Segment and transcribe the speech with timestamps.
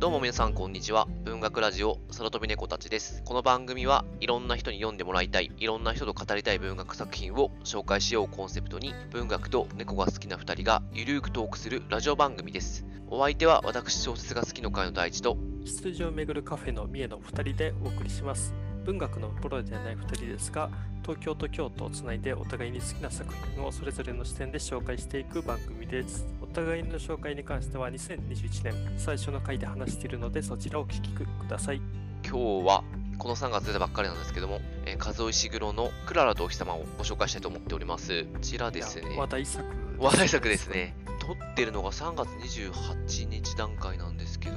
[0.00, 1.06] どうも皆さんこんにちは。
[1.24, 3.22] 文学ラジオ空飛び猫たちです。
[3.22, 12.86] この番組はいろんな人に読んでもらいたい、いろんな人と語りたい文学作品を紹介しようコンセプトに文学と猫が好きな2人がゆるーくトークするラジオ番組です。
[13.10, 15.36] お相手は私小説が好きの会の大地と
[15.66, 18.54] 羊を巡るカフェの三重の2人でお送りします。
[18.86, 20.70] 文学のプロではない2人ですが、
[21.02, 26.26] 東京と京都をつないでお互いに好きな作品をそれぞれの視点で紹介していく番組です。
[26.50, 31.80] お互いの紹介に関しては2021年最初の回で話しているのでそちらをお聞きください。
[32.26, 32.82] 今日は
[33.18, 38.24] この3月出たばっかりなんですけども、えー、数尾石黒のクララとお日様をご紹介したいと思っております。
[38.24, 39.16] こちらですね。
[39.16, 40.70] 話題作です話題作です。
[40.70, 40.96] ね。
[41.20, 44.56] 撮ってるのが3月28日段階なんですけど、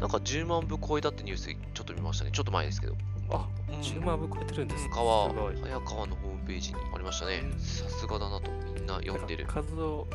[0.00, 2.30] なんか10万部超えたってニュースちょっと見ましたね。
[2.30, 2.96] ちょっと前ですけど。
[3.30, 4.90] あ、うん10万部超えてるんですね。
[4.92, 5.30] 川。
[5.30, 7.58] 早川のホームページにありましたねうん。
[7.58, 9.46] さすがだなとみんな読んでる。
[9.46, 10.06] 数尾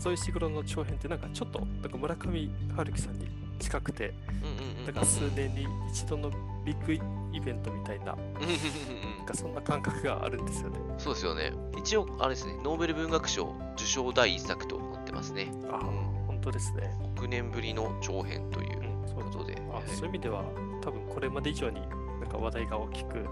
[0.00, 4.86] 数尾石黒の長編ってなんかちょっとなんか村上春樹さんに近くて、うんうんうんうん。
[4.86, 6.30] だから数年に一度の
[6.64, 6.92] ビッグ
[7.32, 10.78] イベントみたいな、うんうんうんうんなんかそんな感覚があるんですよね。
[10.98, 11.52] そうですよね。
[11.78, 15.50] 一応、あれですね、ノーベル文学賞受賞第一作となってますね。
[15.70, 16.94] あ、うん本当ですね。
[17.16, 18.82] 6年ぶりの長編という
[19.14, 19.56] ことで。
[19.72, 20.44] あそういう意味では、
[20.82, 21.80] 多分これまで以上に
[22.20, 23.24] なんか話題が大きくうん。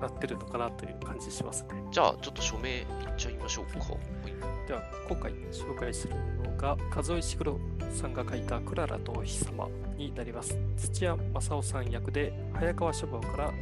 [0.00, 1.70] なってるのかなという感じしますね。
[1.90, 3.78] じゃあ、ちょっと署名いっちゃいましょうか。
[3.80, 7.60] はいでは、今回紹介するのが、数尾石黒
[7.92, 10.58] さんが書いたクララとお日様になります。
[10.76, 13.52] 土屋正夫さん役で、早川書房から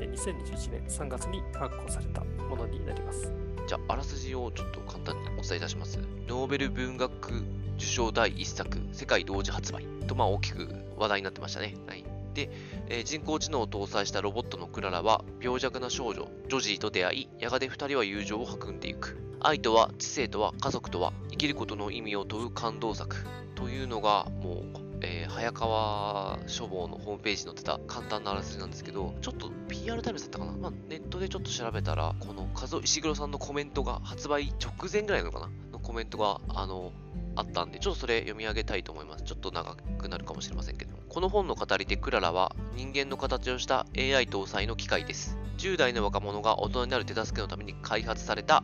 [0.00, 3.32] えー2021年3月に発行されたものになります。
[3.66, 5.98] じゃあ、あらすじをちょっと簡単にお伝えいたします。
[6.26, 7.44] ノーベル文学
[7.76, 11.74] 受賞第一作、世界同時発売と、まあ、大きく話題になってましたね。
[11.86, 12.09] はい。
[12.34, 12.50] で、
[12.88, 19.18] えー人工知能を搭載したロボットのクララは、病弱な少女、ジョジーと出会い、やがて二人は友情を育んでいく。
[19.40, 23.16] 愛とは、知性とは、家族とは、生きることの意味を問う感動作。
[23.54, 35.50] というのが、もう、えー早川書房のホームページに載ってた簡単なあらすじなんですけど、ちょっと PR タイムズだったかな、まあ、ネットでちょっと調べたら、この和尾石黒さんのコメントが発売直前ぐらいなのかな
[35.90, 36.92] コメントが、あの、
[37.34, 39.24] あったんで、ちょっとそれ読み上げたいと思います。
[39.24, 41.02] ちょっと長くなるかもしれませんけども。
[41.08, 45.36] この本の語り手クララは人間の形をした AI 搭載の機械です。
[45.58, 48.62] 10代の若者が大人になる手助けのために開発された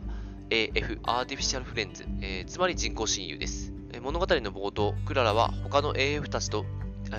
[0.51, 3.73] AF、アーティフィシャルフレンズ、えーつまり人工親友です。
[3.91, 6.65] え物語の冒頭、クララは他の AF たちと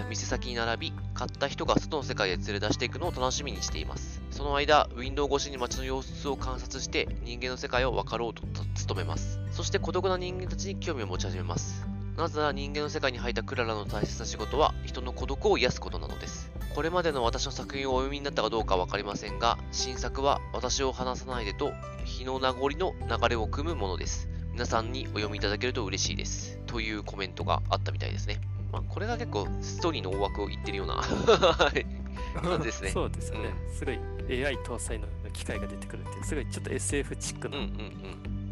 [0.09, 4.18] 店先に並び、買った人が外の世界へ連れ出していくのを楽しみにしています。
[4.39, 8.45] その間、ウィンドウ越しに街の様子を観察して人間の世界を分かろうと
[8.87, 9.41] 努めます。
[9.51, 11.85] そして孤独な人間たちに興味を持ち始めます。
[12.17, 16.53] なぜなら人間の世界に入ったクララの大切な仕事は人の孤独を癒すことなのです。
[16.73, 21.73] これまでの私の作品をお読みになったかどうかわかりませんが、新作は私を離さないでと
[22.05, 24.29] 日の名残の流れを組むものです。
[24.53, 26.61] 皆さんにお読みいただけると嬉しいです。
[26.67, 28.41] というコメントがあったみたいですね。
[28.71, 31.03] まあ、これが結構ストーリーの大枠を言ってるような
[32.43, 32.91] 感じですね。
[32.95, 33.55] そうですよね。
[33.73, 33.99] すごい
[34.45, 37.59] AI 搭載の機械が出てくるっていう、すごいちょっと SF チックな。
[37.59, 37.73] うんうんう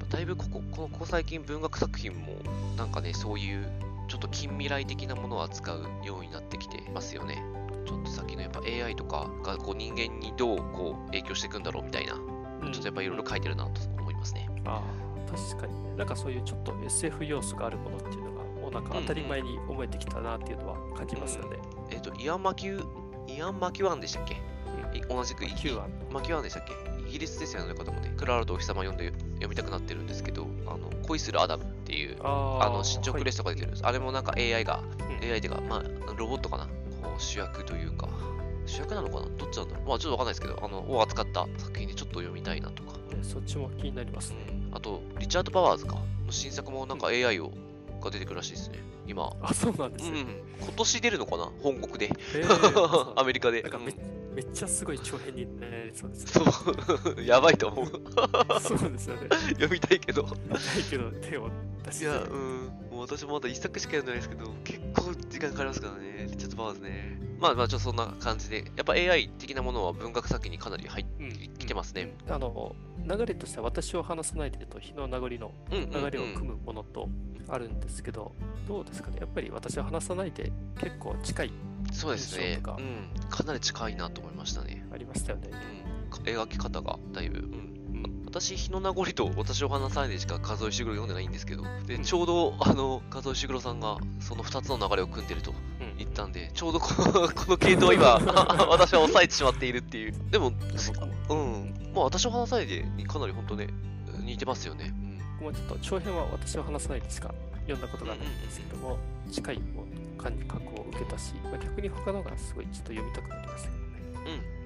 [0.05, 0.09] ん。
[0.09, 2.37] だいぶここ、このここ最近文学作品も
[2.77, 3.69] なんかね、そういう
[4.09, 7.43] ちょっと近未来的なものを扱うようになってきてますよね。
[7.87, 14.49] ちょっとさっきのやっぱ AI とかがこう人間にどうこう影響していくんだろうみたいな、うんちょっとやっぱいろいろ書いてるなと思いますね。
[14.65, 15.95] ああ、確かにね。
[15.97, 21.59] なんかそういうちょっと SF 要素があるものっていうのが、もうなんか当たり前に思えてきたなっていうのは感じますよね。
[21.91, 24.35] えっ、と、イアン・マキュー、イアン・マキュアンでしたっけ、
[24.97, 25.89] い同じくイ9話。
[26.11, 26.73] マキュアンでしたっけ？
[27.09, 28.13] イギリスですよね、方もね。
[28.17, 33.87] クララとお日様読んで読みたくなってるんですけど、あの恋するアダムっていう、ああの進捗レスとか出てるんです。
[33.87, 35.83] あれもなんか AI が、うん AI っていうか、まあ、
[36.17, 36.65] ロボットかな？
[37.03, 38.09] こう主役というか、
[38.67, 39.27] 主役なのかな？
[39.37, 39.89] どっちなんだろう？
[39.89, 42.93] まあちょっとわかんないですけど、あの、を扱った作品でちょっと読みたいなとか。
[42.93, 44.39] ねそっちも気になりますね。
[44.73, 45.95] あと、リチャード・パワーズか。
[45.95, 47.53] の新作もなんか AI を、
[48.01, 48.79] が出てくるらしいですね。
[49.07, 49.31] 今。
[49.43, 50.21] あ、そうなんですね。
[50.21, 50.27] うん。
[50.65, 51.51] 今年出るのかな？
[51.63, 52.11] 本国で。
[52.35, 53.63] えー アメリカで。
[53.63, 53.91] なんかめ
[54.43, 56.27] っちゃすごい長編になりそうです。
[56.27, 56.45] そう。
[57.25, 57.87] やばいと思う。
[58.61, 59.29] そうですよね。
[59.51, 60.23] 読みたいけど。
[60.25, 60.31] ない
[60.91, 61.49] けど手を
[61.85, 62.05] 出して。
[62.05, 62.71] いや、うん。
[63.07, 66.27] 私もまだ一作しか読んでないですけど、結構時間かかりますからね。
[66.31, 67.21] リチャード・パワーズね。
[67.39, 72.15] まあまあ、ちょっとそんな感じで、やっぱ AI 的なものは文学作品にかなり入ってうんきてますね。
[72.29, 76.05] あの流れとしては私を話さないでと日の名残のうんうん、うん。
[76.05, 77.09] 流れを組むものと
[77.49, 78.33] あるんですけど、
[78.67, 79.19] どうですかね？
[79.21, 81.53] やっぱり私を話さないで結構近い
[81.93, 83.29] そうですねうん。
[83.29, 84.87] かなり近いなと思いましたね。
[84.93, 85.51] ありましたよね。
[85.53, 86.11] うん。
[86.11, 87.39] か描き方がだいぶ。
[87.39, 87.76] うん。
[88.39, 95.55] 私、日の名残と私を話さないでしか数尾石黒読んでないんですけど、で、うんちょうど、あの、数尾石黒さんがその2つの流れを組んでるとう
[95.85, 98.17] ん言ったんで、ちょうどこの この系統を今、
[98.69, 100.15] 私は抑えてしまっているっていう。
[100.31, 100.53] でも、
[101.31, 101.93] うん。
[101.95, 103.69] まあ、私を話さないでにかなり本当ね、
[104.21, 104.93] 似てますよね。
[104.95, 105.19] うん。
[105.41, 107.35] 僕もちょっと長編は私を話さないでしか？
[107.67, 108.99] 読んだことがないんですけども、
[109.33, 113.77] 近いもう感覚を受けたし、まあ、逆に他のがすごいちょっと読みたくなりますよね。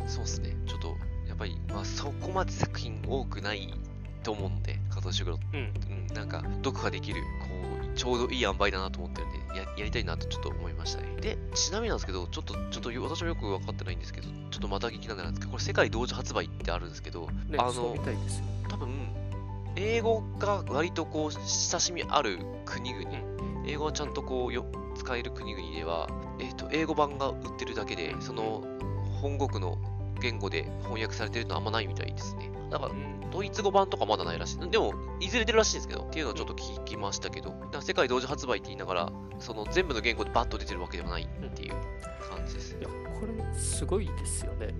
[0.00, 0.56] うん、そうですね。
[0.66, 0.96] ちょっと、
[1.40, 3.72] ぱり、まあ、そこまで作品多くない
[4.22, 5.72] と思うんで、加藤シグロうん。
[6.10, 7.48] うん、なんか、読破できる、こ
[7.82, 11.08] う、ちょうどいい塩梅だなと思ってるんで、ややりたいなとちょっと思いましたね。
[11.20, 17.96] で、ちなみになんですけど、ちょっと、ちょっと私もよく分かってないんですけど、ちょっとまた聞きなんでなんですけど、これ世界同時発売ってあるんですけど、ね、あの。
[18.68, 18.90] 多分、
[19.76, 23.10] 英語が割とこう、親しみある国々、
[23.66, 26.06] 英語はちゃんとこうよ、使える国々では、
[26.38, 28.62] えっ、と、英語版が売ってるだけで、その、
[29.22, 29.78] 本国の
[30.20, 32.50] 言語で翻訳されてるのはあんまないみたいですね。
[32.70, 32.90] だか
[33.32, 34.70] ドイツ語版とかまだないらしい。
[34.70, 41.74] でも、いずれ出るらしいんですけど、っていうのをちょっと聞きましたけど、世界同時発売って言いながら、その全部の言語でバッと出てるわけではないっていう
[42.28, 42.88] 感じですねいや。
[42.88, 44.74] これすごいですよね。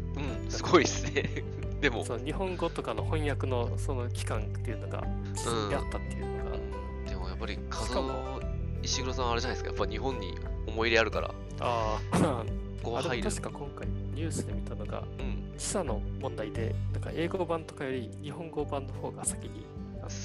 [0.45, 1.45] うん、すごいですね。
[1.81, 8.41] でも、日本語とかの翻訳のその期間っていうのが実際にあったっていうのが、うんでもやっぱり、カしかズも
[8.83, 12.45] 石黒さんはあれじゃないですか、やっぱ日本に思い入れあるから、ああ、
[12.83, 13.09] こう入る。
[13.11, 19.65] あでも確か今回ニュースで見たのがうん、時差の問題でなんか英語版とかより日本語版の方が先に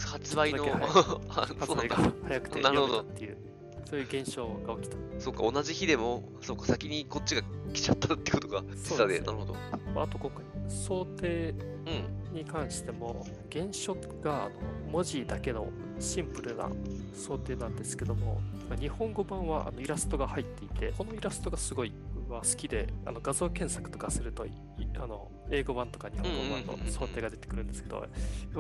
[0.05, 0.65] 発売の、
[1.27, 1.97] 発売が。
[2.27, 3.37] 早くてなるほど読めたっていう
[3.85, 4.97] そういう現象が起きた。
[5.19, 9.53] そうか、同じ日でも、そうか、先にこっちが来ちゃったってことが、時差で、なるほど。
[9.93, 11.53] まああと今回想定
[11.85, 14.51] うん、に関しても原書があの
[14.91, 15.69] 文字だけの
[15.99, 16.69] シンプルな
[17.15, 24.51] 想定なんですけどもまあ日本語版はあのイラストが入っていてこのイラストがすごい僕は好きであの画像検索とかするとい
[24.95, 28.05] あの英語版とか日本語版の想定が出てくるんですけど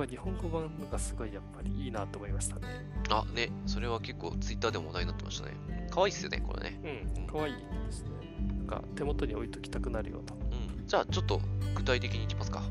[0.07, 5.53] 日本語版のがすごいやっぱりいいなと思いましたねあ、ね、それは結構ツイッターでも話題になってましたね。
[5.89, 7.05] 可愛いっすよね、これね。
[7.17, 8.09] うんかわいいですね
[8.57, 10.87] なんか手元に置いときたくなるようなうん。
[10.87, 11.39] じゃあ、ちょっと
[11.75, 12.63] 具体的にいきますか。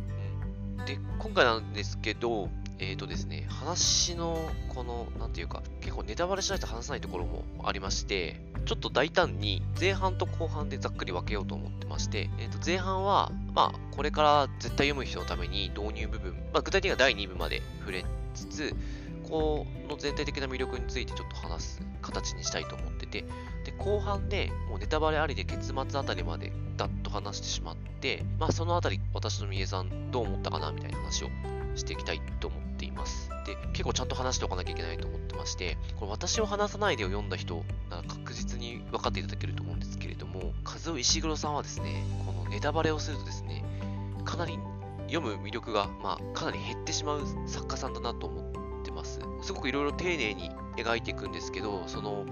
[0.78, 0.84] うん。
[0.84, 2.48] で、今回なんですけど、
[2.78, 4.36] えーとですね、話の、
[4.68, 18.04] この、なんていうか、結構ネタバレしないと話さないところもありまして、ちょっと大胆に前半と後半でざっくり分けようと思ってまして、えー、と前半は、まあ、これから絶対読む人のために導入部分、まあ、具体的には第2部まで触れ
[18.34, 18.74] つつ、
[19.28, 23.24] この全体的な魅力についてちょっと話す形にしたいと思ってて、
[23.64, 31.28] で、後半でもうネタバレありで結末あたりまでだっと話してしまって、まあそのあたり私とみえさんどう思ったかなみたいな話を
[31.76, 33.30] していきたいと思っています。
[33.46, 43.64] で、結構ちゃんと話しておかなきゃいけないと思ってまして、これ私を話さないでを読んだ人なら確実に分かっていただけると思うんですけれども、和尾石黒さんはですね、このネタバレをするとですね、
[44.24, 44.58] かなり
[45.08, 49.20] 読む魅力が、まあ、かなり減ってしまう作家さんだなと思ってます。
[49.42, 52.24] すごくいろいろ丁寧に描いていくんですけど、その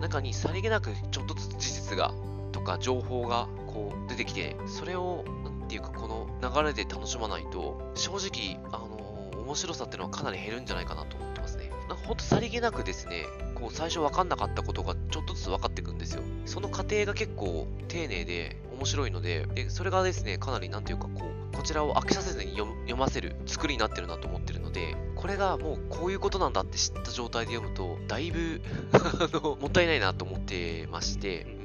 [0.00, 2.12] 中にさりげなくちょっとずつ事実が
[2.52, 5.24] とか情報がこう出てきて、それを
[5.66, 11.72] なんていうかこの流れで楽しまないと、正直、あの面白さっていうのはかなり減るんじゃないかなと思ってますね。
[11.88, 13.24] なんかほんとさりげなくですね、
[13.56, 16.22] こう最初分かんなかったことがちょっとずつ分かっていくんですよ。
[16.44, 28.62] その過程が結構丁寧で面白いので、でそれがですね、かなりなんていうかこう、こちらを飽きさせずに読ませる作りになってるなと思ってるので、これがもうこういうことなんだって知った状態で読むと、だいぶ
[28.94, 31.56] あのもったいないなと思ってまして、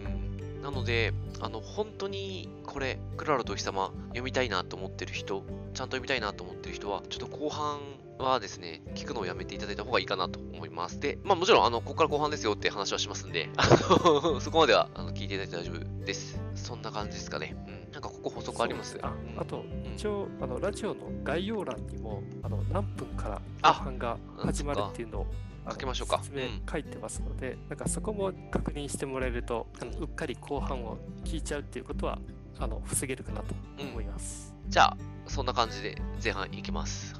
[0.62, 5.44] なので、あの本当にこれ、クララとお日様読みたいなと思ってる人、
[5.74, 7.80] ちゃんと読みたいなと思ってる人は、ちょっと後半
[8.20, 11.00] はですね、聞くのをやめていただいた方がいいかなと思います。
[11.00, 16.40] で、まあもちろん、あの、ここから後半ですよって話はしますんで、あの そこまではあの聞いていただいて大丈夫です。
[16.56, 17.56] そんな感じですかね。
[17.68, 17.82] うん。
[17.92, 18.98] なんかここ補足あります？
[19.02, 25.28] あうんあとうん一応あのラジオの概要欄にもあの何分からあ後半が始まるっていうのを
[25.66, 32.20] あの書きましょうか説明うん書いてますので、なんかそこも確認してもらえるとあのうっかり後半を聞いちゃうっていうことは
[32.60, 34.54] あの防げるかなと思います。
[34.68, 37.14] じゃあ、そんな感じで前半いきます。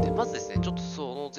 [0.00, 0.81] でまずですね、ちょっと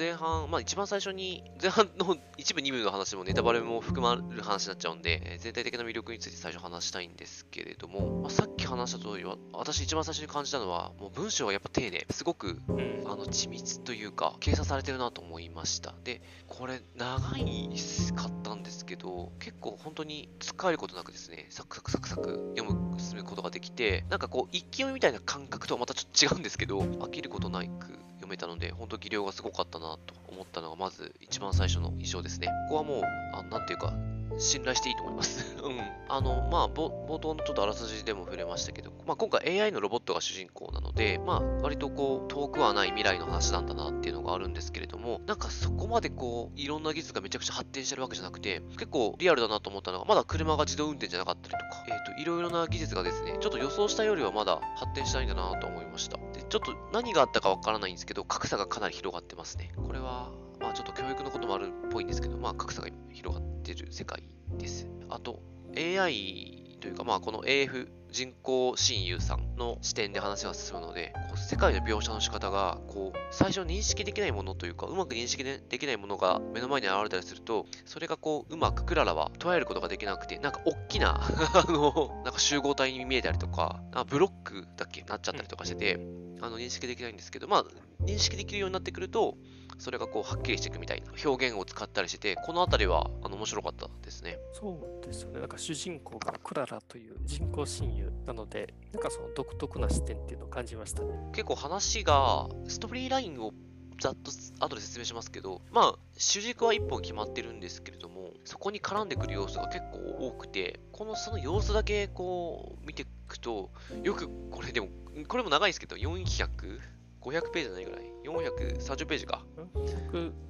[0.04, 15.94] 前半、まあ一番最初に、前半の一部、二部の話もネタバレも含まれる話になっちゃうんで、えー全体的な魅力について最初話したいんですけれども、まあ、さっき話した通りは、私一番最初に感じたのは、もう文章がやっぱ丁寧、すごくうんあの緻密というか、計算されてるなと思いました。
[16.04, 17.70] で、これ、長い
[18.14, 32.48] かったんですけど、結構本当に使えることなくですね、サクサクサクサク読む、進むことができて、なんかこう、一気読みみたいな感覚とはまたちょっと違うんですけど、飽きることなく読めたので、本当技量がすごかったなと思ったのが、まず一番最初の印象ですね。
[32.68, 33.02] ここはもう、
[33.34, 33.92] あなんていうか、
[34.38, 35.56] 信頼していいと思います。
[35.62, 35.80] うん。
[36.08, 56.18] あの、まあ、ぼ冒頭のちょっとあらすじでも触れましたけど、まあ、今回 AI のロボットが主人公なので、まあ、割とこう、遠くはない未来の話なんだなっていうのがあるんですけれども、なんかそこまでこう、いろんな技術がめちゃくちゃ発展してるわけじゃなくて、結構リアルだなと思ったのが、まだ車が自動運転じゃなかったりとか、えっ、と、いろいろな技術がですね、ちょっと予想したよりはまだ発展したいんだなと思いました。
[56.32, 59.72] で、ちょっと何があったかわからないんですけど、格差がかなり広がってますね。
[59.76, 60.32] これは、
[60.64, 64.22] まあちょっと教育のこともあるっぽいんですけど、まあ格差が広がってる世界
[64.56, 64.88] です。
[65.10, 65.42] あと、
[65.76, 85.02] AI というか、まあこの AF 人工親友さんの視点で話が進むので、こう世界の描写の仕方が、こう、最初認識できないものというか、うまく認識できないものが目の前に現れたりすると、それがこう、うまくクララは捉えることができなくて、なんか大きな、 あの、なんか集合体に見えたりとか、あブロックだっけ？
[85.02, 86.00] なっちゃったりとかしてて、
[86.40, 87.64] あの、認識できないんですけど、まあ、
[88.04, 89.34] 認識できるようになってくると、
[89.78, 94.38] それがこう、はっきりしていくみたいな表現を使ったりしてて、このあたりは、あの、面白かったですね。
[94.52, 95.40] そうですよね。
[95.40, 101.12] なんか主人公がクララという人工親友なので、なんかその独特な視点っていうのを感じましたね。
[101.32, 103.52] 結構話が、ストーリーラインを
[104.00, 113.70] ざっと後で説明しますけど、まあ、主軸は1本決まってるんですけれども、そこに絡んでくる要素が結構多くて、このその様子だけこう見ていくと、
[114.02, 114.88] よくこれでも、
[115.28, 116.80] これも長いですけど、400、
[117.24, 119.44] 500ページじゃないぐらい、430ページか、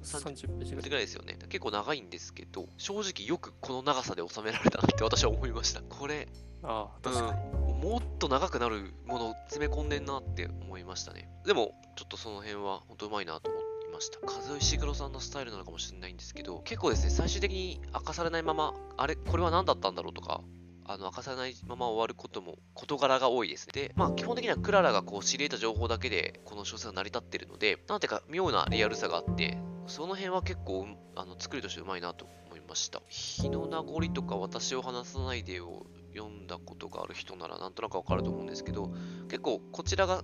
[0.03, 1.05] 130ページぐらい。
[1.05, 1.37] ですよね。
[1.49, 5.81] 結構長いんですけど、正直よくこの長さで収められたなって私は思いました。
[5.81, 6.27] これ、
[6.63, 7.65] ああ、確かに。
[7.73, 11.29] もっと長くなるものを詰め込んでんなって思いましたね。
[11.45, 13.63] でも、ちょっとその辺は本当うまいなと思い
[13.93, 14.19] ました。
[14.21, 20.41] 和井石黒さんのスタイルなのかもしれないんですけど、結構ですね、最終的に明かされないまま、あれ、これは何だったんだろうとか、
[20.87, 23.71] あの明かさないまま終わることも事柄が多いですね。
[23.73, 33.01] で、まあ基本的にはクララがこう知り得た情報だけでこの小説が成り立ってるので、なんていうか妙なリアルさがあって、その辺は結構あの作りとしてうまいなと思いました。
[33.09, 38.93] 日の名残とか私を話さないでを読んだことがある人ならなんとなくわかると思うんですけど、
[39.27, 40.23] 結構こちらが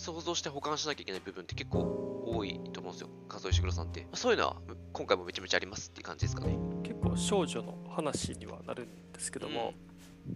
[0.00, 3.10] 想像して保管しなきゃいけない部分って結構多いと思うんですよ。
[3.28, 4.06] 和井石黒さんって。
[4.14, 4.56] そういうのは
[4.94, 6.58] 今回もめちゃめちゃありますっていう感じですかね。
[6.82, 9.74] 結構少女の話にはなるんですけども、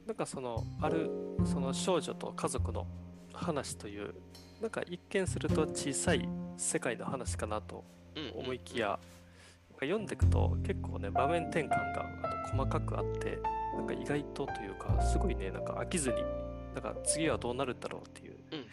[0.07, 1.11] なんかそのある
[1.47, 2.87] その少女と家族の
[3.33, 4.15] 話という
[4.61, 6.29] なんか一見すると小さい
[6.59, 7.85] 世界の話かなと
[8.17, 9.01] うん、うん思いきや、なんか
[9.81, 13.41] 読んでいくと結構ね場面転換があの細かくあって
[13.77, 16.17] なんか意外とというかすごいねなんか飽きずに
[16.75, 18.65] なんか次はどうなるんだろうっていう、うん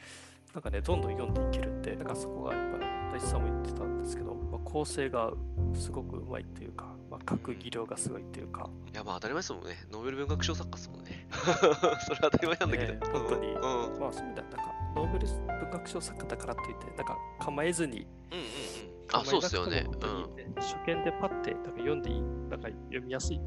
[0.54, 5.32] なんかねどんどん読んでいけるんでなんかそこがやっぱ大地さんも言ってたんですけど、まあ、構成が
[5.74, 9.78] すごくうまいというか、まあ、書く技量がすごいというか、いや、まあ当たり前ですもんね。
[9.92, 11.28] ノーベル文学賞作家ですもんね。
[11.32, 12.94] それは当たり前なんだけど。
[12.94, 13.62] ね本当にうん。
[13.62, 19.20] うんうんまあそういう意味ではなんかノーベル文学賞作家だからといってなんか構えずにうん。
[19.20, 19.82] あ、そうっすよね。
[19.84, 23.42] 構えなくても本当にね初見でパッてなんか読んでいい、なんか読みやすい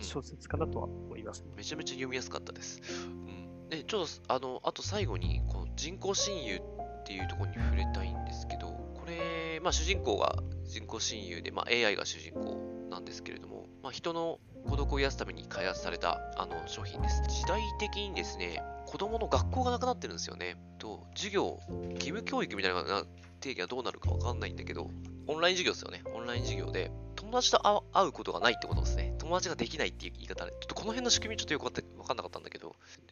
[0.00, 1.56] 小説かなとは思いますねうん。。
[1.56, 2.80] めちゃめちゃ読みやすかったです。
[3.06, 3.68] うん。
[3.68, 6.60] で、ちょっと、あの、あと最後に、この人工親友っ
[7.04, 17.22] ていうところに触れたいんですけど、これ、まあ主人公が人工親友で、まあ AI が主人公なんですけれども、まあ人の孤独を癒すために開発されたあの商品です。
[17.22, 20.56] 時代的にですね、子供の学校がなくなってるんですよね。
[20.78, 21.58] と、授業、
[21.90, 23.04] 義務教育みたいな
[23.40, 24.90] 定義はどうなるかわかんないんだけど、
[25.26, 26.02] オンライン授業ですよね。
[26.14, 27.60] オンライン授業で、友達と
[27.92, 29.14] 会うことがないってことですね。
[29.18, 32.49] 友達ができないっていう言い方で、ちょっとこの辺の仕組みちょっとよくわかってわかんなかったんだけど、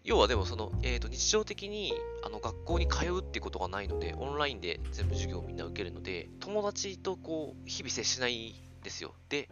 [0.08, 1.92] 要はでもその、えー、と日常的に
[2.24, 9.12] あの学校に通うっていうことがないので、オンラインで全部授業をみんな受けるので、友達とこう、日々接しないんですよ。
[9.28, 9.50] で、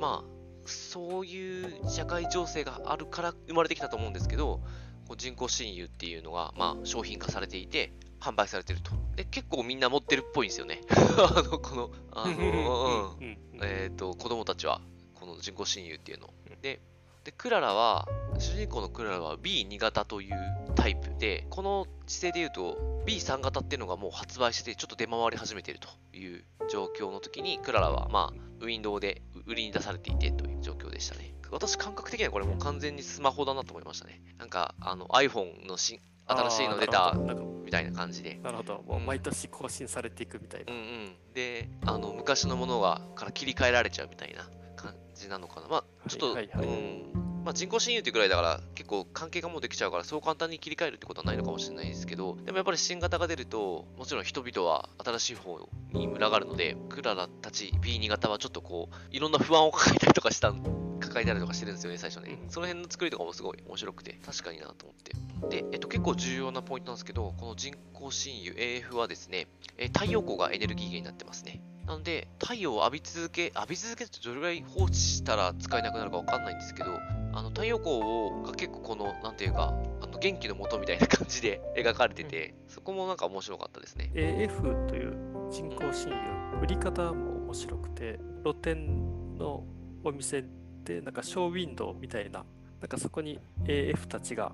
[0.00, 4.60] まあ、そういう社会情勢があるから生まれてきたと思うんですけど、
[5.08, 8.92] こう人工親友っていうのが、まあ、商品化されていて、販売されてると。
[9.16, 10.80] で、結構みんな持ってるっぽいんですよね。
[11.18, 13.16] あの、この、あの、
[13.60, 14.80] えっ、と、子供たちは、
[15.14, 16.60] この人工親友っていうのうん。
[16.60, 16.80] で、
[17.24, 18.06] で、クララは、
[18.38, 20.34] 主人公のクララは B2 型という
[20.74, 31.34] タイプで、この時勢で言うと B3 型っていうのがもう発売してて、ちょっと出回り始めているという状況の時に、クララは、まあ、ウィンドウで売りに出されていてという状況でしたね。
[31.50, 34.22] 私、感覚的にはこれもう完全にスマホだなと思いましたね。
[34.38, 37.16] なんか、あの、iPhone の新新しいの出た
[37.64, 38.38] みたいな感じで。
[38.42, 38.82] なるほど。
[38.86, 40.78] もう毎年更新されていくみたいなうん。
[40.78, 41.16] うん。
[41.34, 45.68] で、あの、昔のものが、から切り替えられちゃうみたいな感じなのかな。
[45.68, 47.11] まあ、ちょっと、はいはいはいうん。
[47.44, 55.58] まあ、人工親友ってぐらいだから、結構関係がもうできちゃうから、そう簡単に切り替えるってことはないのかもしれないですけど、でもやっぱり新型が出ると、もちろん人々は新しい方
[55.92, 60.52] に群がるので、クララたち B2 型はちょっとこう、いろんな不安を抱えたりとかした、
[61.00, 62.38] 抱えたりとかしてるんですよね、最初ね。
[62.48, 65.62] その辺の作りとかもすごい面白くて、確かになと思って。
[65.62, 71.60] で、えっと、結構重要なポイントなんですけど、この人工親友 AF はですね、えー太陽光がエネルギー源になってますね。
[71.92, 76.98] なので、太陽を浴び続け、浴び続けてどれぐらい放置したら使えなくなるかわかんないんですけど、
[77.34, 84.10] あの太陽光をが結構この、なんていうか、あの元気の元みたいな感じで 描かれてて、そこもなんか面白かったですね。
[84.14, 89.64] AF という人工親友、売り方も面白くて、露店の
[90.02, 90.44] お店
[90.84, 92.46] で、なんかショーウィンドウみたいな、
[92.80, 94.50] なんかそこに AF たちが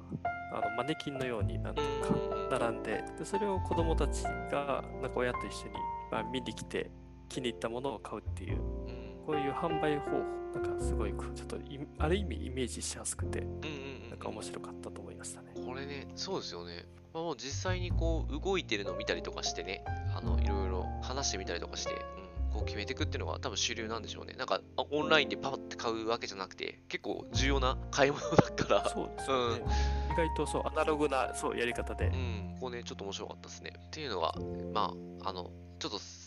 [0.52, 5.74] あのマネキンのようになんとか並んでで、それを子供たちがなんか親と一緒に、
[6.10, 6.90] まあ、見に来て
[7.28, 10.16] 気に入ったものを買うっていう、うんこういう販売方法、
[10.54, 15.52] なんかすごいちょっといある意味イメージしやすくて、うんうんうんなんか面白かったと思いましたね。
[15.66, 16.86] これね、そうですよね。
[17.12, 19.84] まあ、もう実際にこう動いてるのを見たりとかしてね、
[20.16, 24.32] あのいろいろ話してみたりとかして、うん、こう決めていくっていうのが多分主流なんでしょうね。
[24.32, 29.62] なんかあオンラインでパパって買うわけじゃなくて、結構重要な買い物だから、そうですよね。
[30.10, 32.10] 意外とそう、アナログなそうやり方でう。
[32.12, 33.74] ん、ここね、ちょっと面白かったですね。
[33.78, 34.34] っていうのが、
[34.72, 36.17] まあ、あの、ちょっとす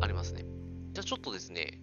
[0.00, 0.44] ありますね。
[0.92, 1.80] じゃあちょっとですね、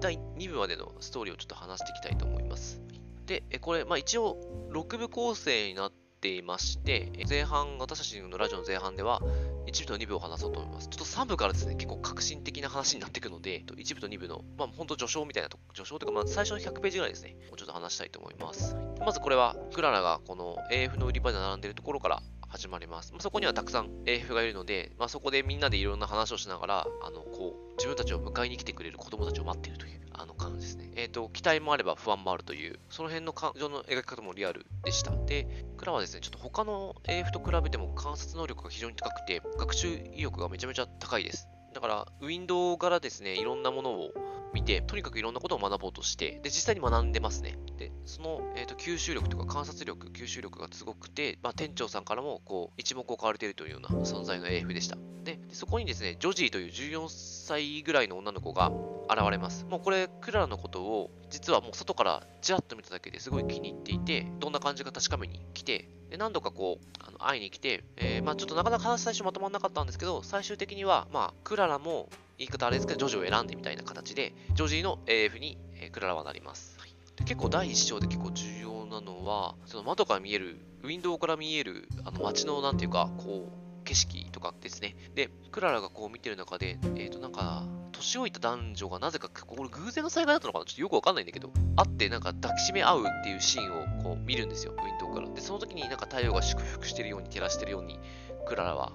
[0.00, 2.80] 第2部までのストーリーをちょっと話していきたいと思います。
[3.26, 4.38] で、これ、まあ一応、
[4.72, 9.20] 6部構成になっていまして、前半、私たちのラジオの前半では、
[9.66, 10.88] 1部と2部を話そうと思います。
[10.88, 18.76] ちょっと3部からですね、結構革新的な話になっていくので、1部と2部の、まあ本当序章みたいなと、序章というか、まあ最初の100ページぐらいですね、ちょっと話したいと思います。
[18.98, 23.12] まずこれは、クララがこの AF の売り場で並んでいるところから始まります。
[23.12, 30.90] まあそこにはたくさん AF がいるので、まあ、そこでみんなでいろんな話をしながら、あの、こう、自分たちを迎えに来てくれる子供たちを待っているという、あの感じですね。
[30.96, 35.12] えっ、と、期待もあれば不安もあるという、その辺の感情の描き方もリアルでした。
[35.26, 41.46] で、クラはですね、ちょっと他の AF と比べても観察能力が非常に高くて、学習意欲がめちゃめちゃ高いです。
[41.72, 44.10] だから、ウィンドウからですね、いろんなものを
[44.52, 47.58] 見て、とにかくいろんなことを学ぼうとして、で、実際に学んでますね。
[47.76, 54.96] で、その、えー、と吸収力とか観察力、吸収力がすごくて、まあ、店長さんからも、こう、一目置かれているというような存在の AF でした。
[55.24, 58.72] で、でそこにですね、ジョジーという14歳ぐらいの女の子が
[59.08, 59.64] 現れます。
[59.66, 76.78] もうこれ、クララのことを、実はもう外からちらっと見ただけですごい気に入っていて、どんな感じか確かめに来て、で何度かこう、あの会いに来て、えーまあちょっとなかなか話最初まとまらなかったんですけど、最終的には、まあ、クララも、言い方あれですけど、ジョジーを選んでみたいな形で、ジョジーの AF に、えークララはなります。
[76.78, 83.59] はいで結構第一章で結構重要なのは、その窓から見える、ウィンドウから見える、あの街のなんていうか、こう、
[83.90, 84.94] 景色とかですね。
[85.16, 90.64] で、クララがこう見てる中で、えっ、と、なんか、年老いた男女がなぜか、これ偶然の災害だったのかな？
[90.64, 95.28] ちょっとよくわかんないんだけど、会ってなんか抱きしめ合うっていうシーンをこう見るんですよ、ウィンドウから。
[95.28, 97.98] で、その時になんか太陽が祝福してるように照らしてるように、
[98.46, 98.92] クララは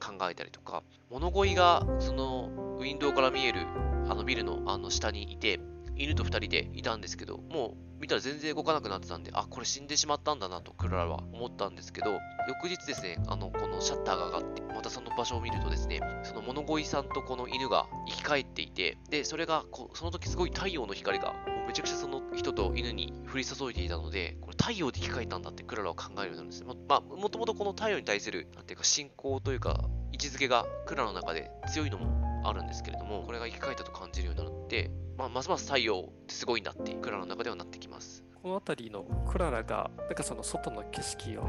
[0.00, 3.60] 考えたりとか、物乞いがそのウィンドウから見える
[4.08, 5.60] あのビルのあの下にいて、
[5.96, 26.64] 犬と2人でいたんですけど、もう見たら全然動かなくなってたんで、あ、これ死んでしまったんだなとクララは思ったんですけど、翌日ですね、あの、このシャッターが上がって、またその場所を見るとですね、その物乞いさんとこの犬が生き返っていて、で、それがこ、その時すごい太陽の光が、もうめちゃくちゃその人と犬に降り注いでいたので、これ太陽で生き返ったんだってクララは考えるようになるんです。
[26.64, 38.24] ま、まあ、もともとこの太陽に対する、なんていうか、信仰というか、位置づけがクララの中で強いのもあるんですけれども、これが生き返ったと感じるようになるって、まあ、ますます太陽ってすごいんだって、クララの中ではなってきます。
[38.42, 41.48] この辺りのクララが、なんかその外の景色をうん。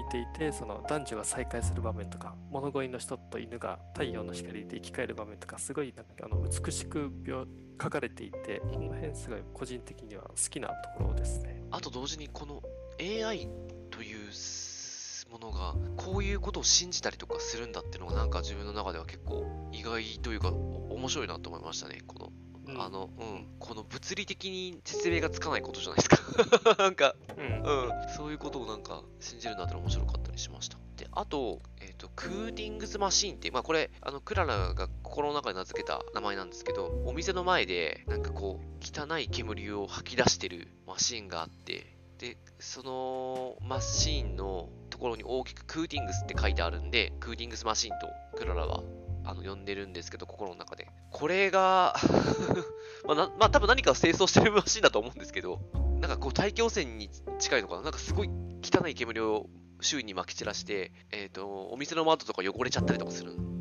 [0.00, 7.46] 見ていて、その男女が再会する場面とか、物乞いの人と犬が太陽の光で生き返る場面とか、すごいなんかあの美しく描
[7.80, 11.62] 書かれていて、この辺すごい個人的には好きなところですね。
[11.70, 12.62] あと同時にこの
[12.98, 13.48] AI
[13.90, 14.69] というす
[15.30, 22.00] ものがこういうことを信じたりとかするんだっていうのがなんか自分の中では結構意外というかお面白いなと思いましたね。
[22.06, 26.76] この、うんあの、うん、この物理的に説明がつかないことじゃないですか。
[26.78, 30.78] なんか、うんうん、そういうことをなんか信じるんだったら面白かったりしました。
[30.96, 48.82] で、あと、えっ、と、クーディングスマシーンって、まあこれ、あの、クララが心の中で名付けた名前なんですけど、お店の前で、なんかこう、汚い煙を吐き出してるマシーンがあって、で、そのマシーンのところに大きくクーティングスって書いてあるんで、クーティングスマシンとクララは
[49.24, 50.88] あの呼んでるんですけど、心の中で。
[51.10, 51.96] これが
[53.06, 55.60] まあ、まあ、多分何かを清掃してるマシンだと思うんですけど、
[56.00, 57.82] なんかこう大気汚染に近いのかな？
[57.82, 58.30] なんかすごい
[58.62, 59.46] 汚い煙を
[59.80, 63.59] 周囲に撒き散らして、えっ、と、お店の窓とか汚れちゃったりとかするん。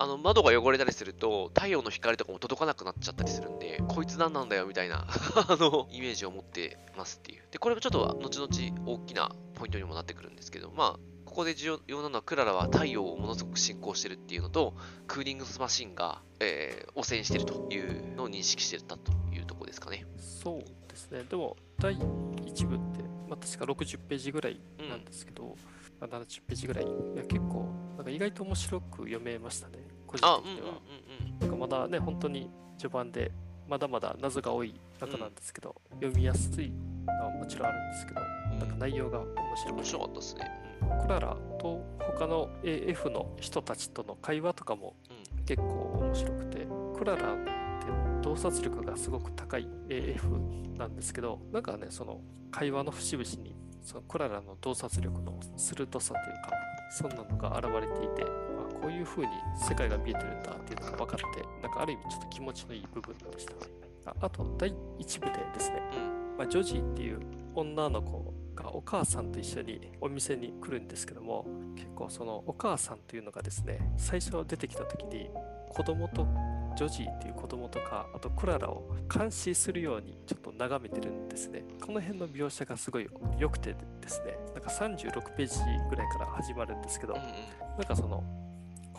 [0.00, 5.06] あの、窓が汚れたりすると、太陽の光とかも届かなくなっちゃったりするんで、こいつ何なんだよみたいな、
[5.46, 7.42] あの、イメージを持ってますっていう。
[7.50, 14.74] で、これもちょっと後々大きなポイントにもなってくるんですけど、まあ、ここで重要なのは、クララは太陽をものすごく信仰してるっていうのと、
[15.06, 20.06] クーリングスマシンが、えー汚染してるというのを認識してたというところですかね。
[20.16, 21.24] そうですね。
[21.24, 25.56] でも、第1部って、まあ、確か60ページぐらいなんですけど、
[26.00, 26.84] まあ70ページぐらい。
[26.84, 29.89] いや、結構、なんか意外と面白く読めましたね。
[30.10, 30.74] 個人あ、うんうん的には。
[30.74, 33.30] うんなんかまだね、本当に序盤で、
[33.68, 36.70] まだまだ謎が多い中なんですけど、読みやすい
[37.06, 38.20] のはもちろんあるんですけど、
[38.52, 38.58] うん。
[38.58, 40.50] なんか内容が面白くて面白かったですね。
[41.02, 45.44] クララと他の AF の人たちとの会話とかもうん。
[45.44, 46.66] 結構面白くて、
[46.98, 47.50] クララって
[48.22, 50.28] 洞察力がすごく高い AF
[50.76, 52.20] なんですけど、なんかね、その
[52.50, 56.50] 会話の節々に、そのクララの洞察力の鋭さというか、
[56.90, 58.49] そんなのが現れていて、まあ、
[58.80, 61.24] こういう風に世界が見えてるんだっていうのが分かって、
[61.62, 63.58] なんかある意味ちょっと気持ちのいい部分でしたね。
[64.06, 66.38] ああと、第1部でですね、うん。
[66.38, 67.20] まあ、ジョジーっていう
[67.54, 75.30] 女の子がお母さんと一緒にお店に来るんですけども結構そのお母さんというのがですね最初出てきた時に
[75.68, 76.26] 子供と
[76.76, 87.14] ジョジーっていう子供とかあとクララを監視するようにちょっと眺めてるんですねこの辺の描写がすごい良くてですねなんか36ページぐらいから始まるんですけど。
[87.80, 88.22] なんかその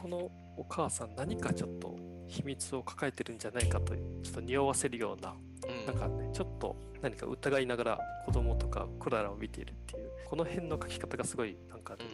[0.02, 1.96] このお母さん何かちょっと
[2.28, 5.36] 秘密を抱えてるんじゃないかとちょっと匂わせるような
[5.68, 12.06] うんなんかね、ちょっと何か疑いながら子供とかクララを見ているっていう、この辺の書き方がすごいなんかね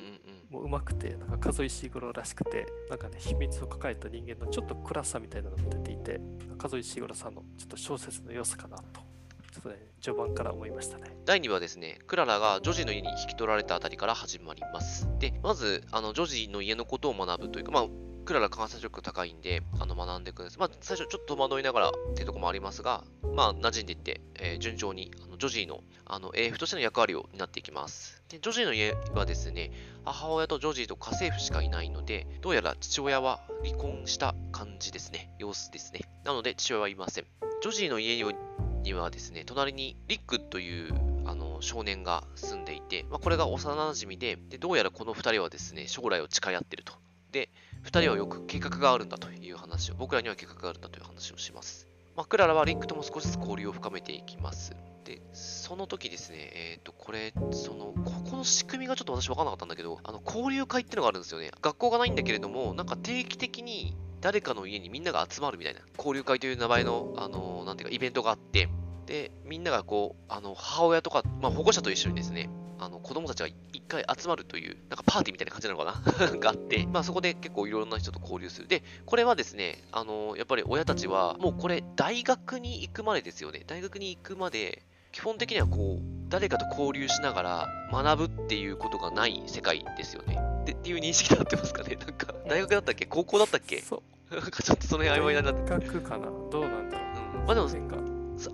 [0.51, 0.69] うん、うんうん。
[0.69, 6.19] もう上手くて、なんか数石黒らしくて、なんかね、秘密を抱えた人間のちょっと暗さみたいなのも出ていて、
[6.57, 9.01] 数石黒さんのちょっと小説の良さかなと、
[9.57, 11.15] ちょっとね、序盤から思いましたね。
[11.25, 15.07] 第2話ですね、クララがジョジの家に引き取られたあたりから始まります。
[15.19, 17.87] で、まず、あの、ジョジーの家のことを学ぶというか、まあ、
[18.25, 20.59] クララ観察力高いんで、あの、学んでいくんです。
[20.59, 28.21] まあ、最初ちょっと戸惑いながらっていうとこもありますが、まあ、馴染んでいって、えー順調に、あのジョジーの、あの、AF としての役割を担っていきます。
[28.29, 29.71] で、ジョジーの家はですね、
[30.03, 35.33] 母親とジョジーと家政婦しかいないので、どうやら父親は離婚した感じですね。
[35.39, 36.01] 様子ですね。
[36.25, 37.25] なので、父親はいません。
[37.59, 38.23] ジョジーの家
[38.83, 40.93] にはですね、隣にリックという
[41.25, 46.93] あの少年が住んでいて、まあ、これが幼馴染でで、どうやらこの2人はですね、将来を誓い合ってると。
[47.31, 47.49] で、
[47.83, 51.87] 2人はよく計画があるんだという話を、僕らには計画があるんだという話をします。
[52.15, 54.75] まあ、クララはリックとも少しずつ交流を深めていきます。
[55.03, 61.51] で、その時ですね、えっ、と、これ、その、ここの仕組みがちょっと私分からなかったんだけど、あの、交流会っていうのがあるんですよね。
[61.61, 68.69] 学校がないんだけれども、なんか定期的に誰かの家にみんなが集まるみたいな、交流会という名前の、あの、なんていうか、イベントがあって、
[69.05, 72.49] で、みんながこう、あの、母親とか、まあ、保護者と一緒にですね、
[72.79, 75.85] あの、子供たちが一回集まるという、なんかパーティーみたいな感じなのか
[76.29, 76.37] な？
[76.37, 78.67] があって、まあ、そこで結構いろんな人と交流する。
[78.67, 83.63] で、これはですね、あの、やっぱり親たちは、もうこれ、大学に行くまでですよね。
[83.67, 90.56] 大学に行くまで、基本的にはこう、誰かと交流しながら学ぶっていうことがない世界ですよね。
[90.67, 91.95] でっていう認識で合ってますかね？
[91.95, 93.05] なんか、大学だったっけ？
[93.05, 93.79] 高校だったっけ？
[93.81, 94.35] そう。
[94.35, 95.61] なんかちょっとその辺曖昧になって。
[95.71, 96.25] 大学かな？
[96.51, 97.39] どうなんだろう？
[97.39, 97.45] うん。
[97.45, 97.69] まあでも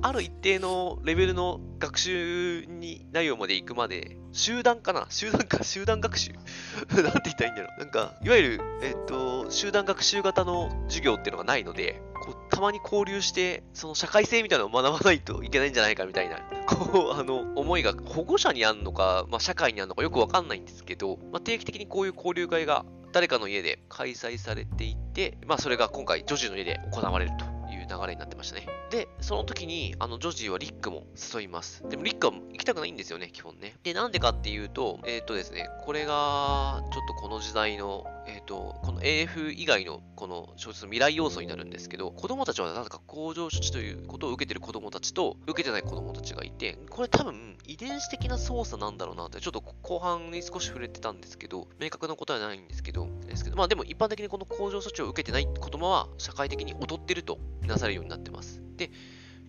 [0.01, 5.05] ある一定のレベルの学習に内容まで行くまで、集団かな？
[5.09, 6.31] 集団か、 集団学習？
[6.91, 7.79] なんて言ったらいいんだろう。
[7.79, 27.52] なんか、いわゆる、えっ、と、集団学習型の授業っていうのがないので、こう、たまに交流して、その社会性みたいなのを学ばないといけないんじゃないかみたいな、こう、あの、思いが保護者にあんのか、まあ、社会にあんのかよくわかんないんですけど、まあ、定期的にこういう交流会が誰かの家で開催されていて、まあ、それが今回、ジョジーの家で行われると。
[27.83, 28.67] いう流れになってましたね。
[28.89, 31.83] で、その時に、あの、ジョジーはリックも誘います。
[31.89, 33.75] でも、リックは行きたくないんですよね、基本ね。
[33.83, 57.39] で、なんでかっていうと、えっ、とですね、これが、ちょっとこの時代の、えっ、と、この AF 以外の、この小説の未来要素になるんですけど、子供たちはなぜか工場処置ということを受けてる子供たちと、受けてない子供たちがいて、これ多分、遺伝子的な操作なんだろうなって、ちょっと後半に少し触れてたんですけど、明確な答えはないんですけど、ですけど、まあでも一般的にこの工場措置を受けてない子供は、社会的に劣ってると
[57.73, 58.61] なされるようになってます。
[58.77, 58.91] で、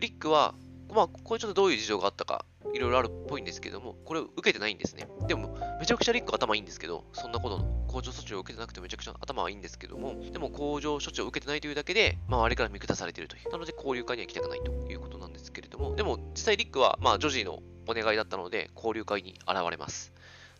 [0.01, 0.55] リックは、
[0.93, 5.09] まあ、これちょっとどういう事情があったか、いろいろあるっぽいんですけども、これを受けてないんですね。
[5.29, 13.51] でも、めちゃくちゃリックは頭いいんですけど、そんなことの工場措置を受けてなくてめちゃくちゃ頭はいいんですけども、でも工場処置を受けてないというだけで、まあ、周りから見下されているという。
[13.51, 20.13] なので、交流会には行きたくないということなんですけれども、でも、実際リックは、まあ、ジョジーのお願いだったので、交流会に現れます。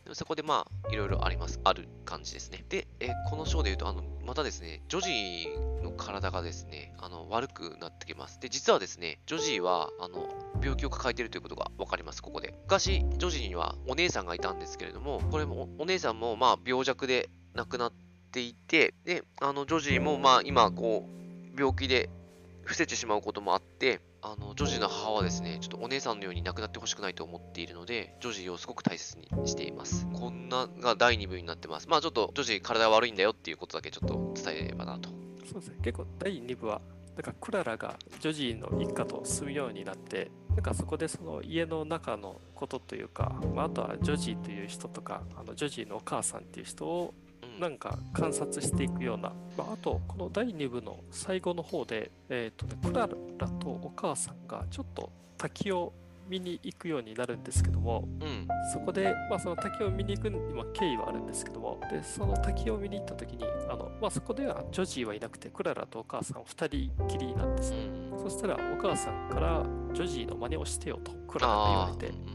[0.05, 1.59] でもそこでまあ、いろいろあります。
[1.65, 2.63] ある感じですね。
[2.69, 8.39] で、えこの章で言うと、あの、またですね、ジョジーの体がですね、あの、悪くなってきます。
[8.39, 10.29] で、実はですね、ジョジーは、あの、
[10.61, 12.55] 病気を抱えているということが分かります、ここで。
[12.65, 17.93] 昔、ジョジーにはお姉さんがいたんですけれども、これも、お姉さんも、まあ、病弱で亡くなっ
[18.31, 22.11] ていて、で、あの、ジョジーも、まあ、今、こう、病気で
[22.65, 30.09] 伏せてしまうこともあって、あの、ジョジの母はですね、ちょっとお姉さんのように亡くなってほしくないと思っているので、ジョジをすごく大切にしています。
[30.15, 31.89] こんなが第2部になってます。
[31.91, 35.11] まあちょっと、ジョジ体悪いんだよっていうことだけちょっと伝えればなと。
[35.45, 35.77] そうですね。
[35.83, 36.81] 結構第2部は、
[37.17, 47.13] なんかクララがジョジーの一家と住むようになって、なんかそこでその家の中のことというか、まあ、あとはジョジーという人とか、あのジョジーのお母さんっていう人を。
[47.59, 55.93] なんか観察していくような、まあ、あとこの第2部の最後の方で、えーとね、クララとお母さんがちょっと滝を
[56.29, 58.49] 見に行くようになるんですけども、うん。
[58.73, 67.77] そこで、まあ、その滝を見に行くにも経緯はあるんですけども、でその滝を見に行った時に、あのまあ、そこではジョジーはいなくて、クララとお母さん2人きりなんですね。
[68.13, 68.19] うん。
[68.21, 72.35] そしたらお母さんからジョジーの真似をしてよとクララが言われて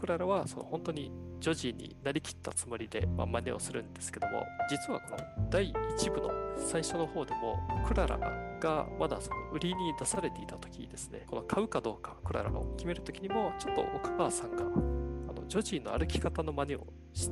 [0.00, 8.18] クララはその本当にジョジーになりきったつもりで、まあ、真似をするんですけども実はこの第1部の最初の方でもクララ
[8.60, 17.30] がまだその売りに出されていた時ですねこの買うかどうかクララを決める時にもちょっとお母さんがあのジョジーの歩き方の真似をし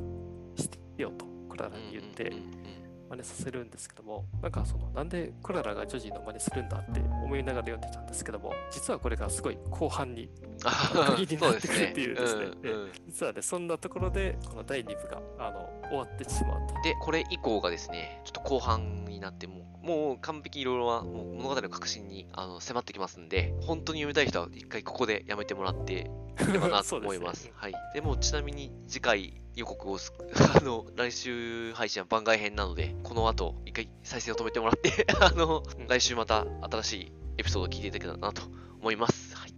[0.57, 2.88] してよとクララに言ってうんうんうんうん。
[3.09, 10.29] 真似させるんですけどもなんかそのなんでクララがジョジーの真似するんだって思いながら読んでたんですけども実はこれがすごい後半に
[10.65, 12.45] あ鍵になってくるっていうですね。
[12.45, 12.93] うんうん。
[13.07, 16.75] 実はね、そんなところで、この第2部があの終わってしまうと。
[16.83, 26.11] で、これ以降がですね、ちょっと後半になってもう、もう完璧いろいろは、もう物語の核心にあの迫ってきますんで、本当に読みたい人は一回ここでやめてもらって
[26.47, 27.51] いればなと思います。
[27.55, 27.73] はい。
[27.95, 30.13] でも、ちなみに次回予告をす、
[30.55, 38.43] あの、来週配信は番外編なので、この後、一回再生を止めてもらって、 あの、うん来週また新しいエピソードを聞いていただけたらなと
[38.83, 39.35] 思います。
[39.37, 39.55] はい。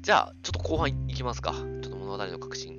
[0.00, 1.52] じゃあ、ちょっと後半いきますか。
[1.52, 2.77] ちょっと物語の核心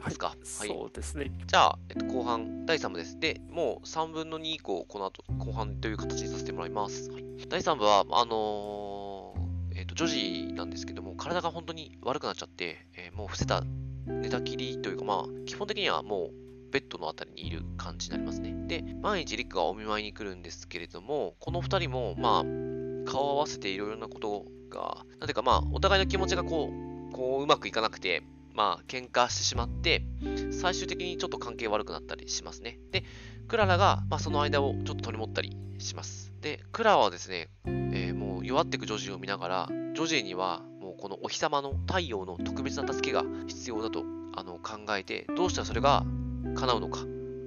[0.00, 0.28] ますか？
[0.28, 0.68] はい。
[0.68, 1.30] そうですね。
[1.46, 3.18] じゃあ、えっと、後半、第3部です。
[3.20, 7.10] で、もう3分の2以降、この後、後半という形にさせてもらいます。
[7.10, 13.62] はい、第3部は、あのーえっと、ジョジーなんですけども、体が本当に悪くなっちゃって、えーもう伏せた
[14.06, 16.32] 寝たきりというか、まあ、基本的にはもう、
[16.72, 18.54] ベッドのあたりにいる感じになりますね。
[18.68, 26.70] で、毎日リックがお見舞いに来るんですけれども、この2人も、まあ、顔を合わせていろいろなことが、なんていうかまあ、お互いの気持ちがこ
[27.10, 28.22] う、こう、うまくいかなくて、
[28.60, 30.02] まあ、喧嘩してしまって、
[30.52, 32.78] 最終的にちょっと関係悪くなったりしますね。
[32.92, 33.04] で、
[33.48, 36.30] クララが、まあ、その間をちょっと取り持ったりします。
[36.42, 44.04] で、クララはですね、えーもう弱っていくジョジーを見ながら、ジョジーにはもうこのお日様の太陽の特別な助けが必要だと
[44.36, 46.04] あの考えて、どうしたらそれが
[46.54, 47.00] 叶うのか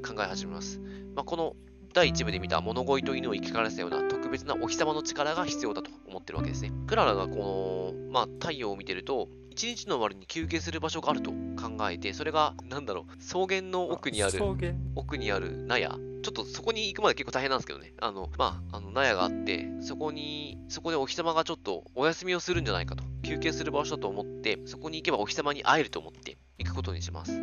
[0.04, 0.80] 考え始めます。
[1.14, 1.56] まあ、この
[1.94, 6.72] 第1部で見た物乞いと犬を生き返らせたような特別なお日様の力が必要だと思ってるわけですね。
[6.88, 15.96] クララがこの、まあ、太陽を見てると、一日の終わりに休憩する場所があると考えて、それが、なんだろう、草原の奥にある、草原奥にある納屋。
[16.24, 17.94] ちょっとそこに行くまで結構大変なんですけどね。
[18.02, 23.04] あの、まあ、あの、納屋があって、そこに、そこでお日様がちょっとお休みをするんじゃないかと。
[23.22, 27.34] 休憩する場所だと思って、そこに行けばお日様に会えると思って行くことにします。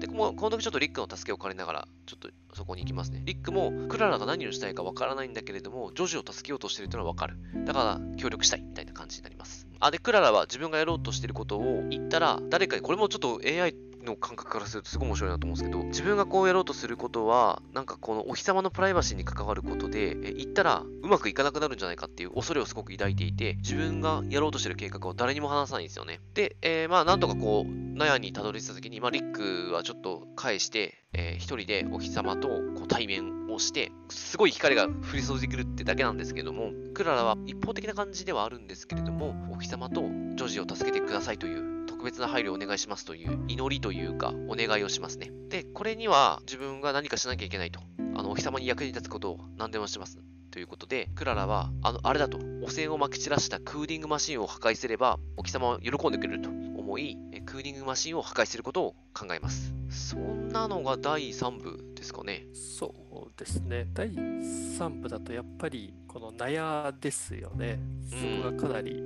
[0.00, 3.22] で、この時ちょっとリックの助けを借りながら、ちょっとそこに行きますね。
[3.24, 7.36] リックも、クララが何をしたいかわからないんだけれども、ジョジを助けようとしているというのはわかる。
[7.66, 9.69] だから、協力したい、みたいな感じになります。
[9.80, 13.74] あ、で、クララは自分がやろうとしてることを言ったら、誰かに、これもちょっと AI
[14.10, 26.20] の感覚からするとすごい面白いなと思うんですけど、自分がこうやろうとすることは、なんかこのお日様のプライバシーに関わることで、え言ったらうまくいかなくなるんじゃないかっていう恐れをすごく抱いていて、自分がやろうとしてる計画を誰にも話さないんですよね。
[26.34, 45.30] で、えーまあなんとかこう、納屋にたどり着いた時に、まあリックはちょっと返して、えー一人でお日様とこう対面をして、すごい光が降り注いでくるってだけなんですけども、クララは一方的な感じではあるんですけれども、お日様とジョージを助けてくださいという特別な配慮をお願いしますという祈りというかお願いをしますね。
[45.50, 47.80] で、これには自分が何かしなきゃいけないと。
[48.16, 50.18] あの、お日様に役に立つことを何でもします。
[50.50, 59.74] ということで、クララは、あの、あれだと、汚染をまき散らしたクーリングマシンを破壊すれば、お日様は喜んでくれると思い、えクーリングマシンを破壊することを考えます。
[59.90, 62.46] そんなのが第3部ですかね。
[62.54, 62.94] そ
[63.28, 63.86] うですね。
[63.92, 67.78] 第3部だとやっぱりこの納屋ですよね。
[68.08, 68.16] そ
[68.48, 69.02] こがかなり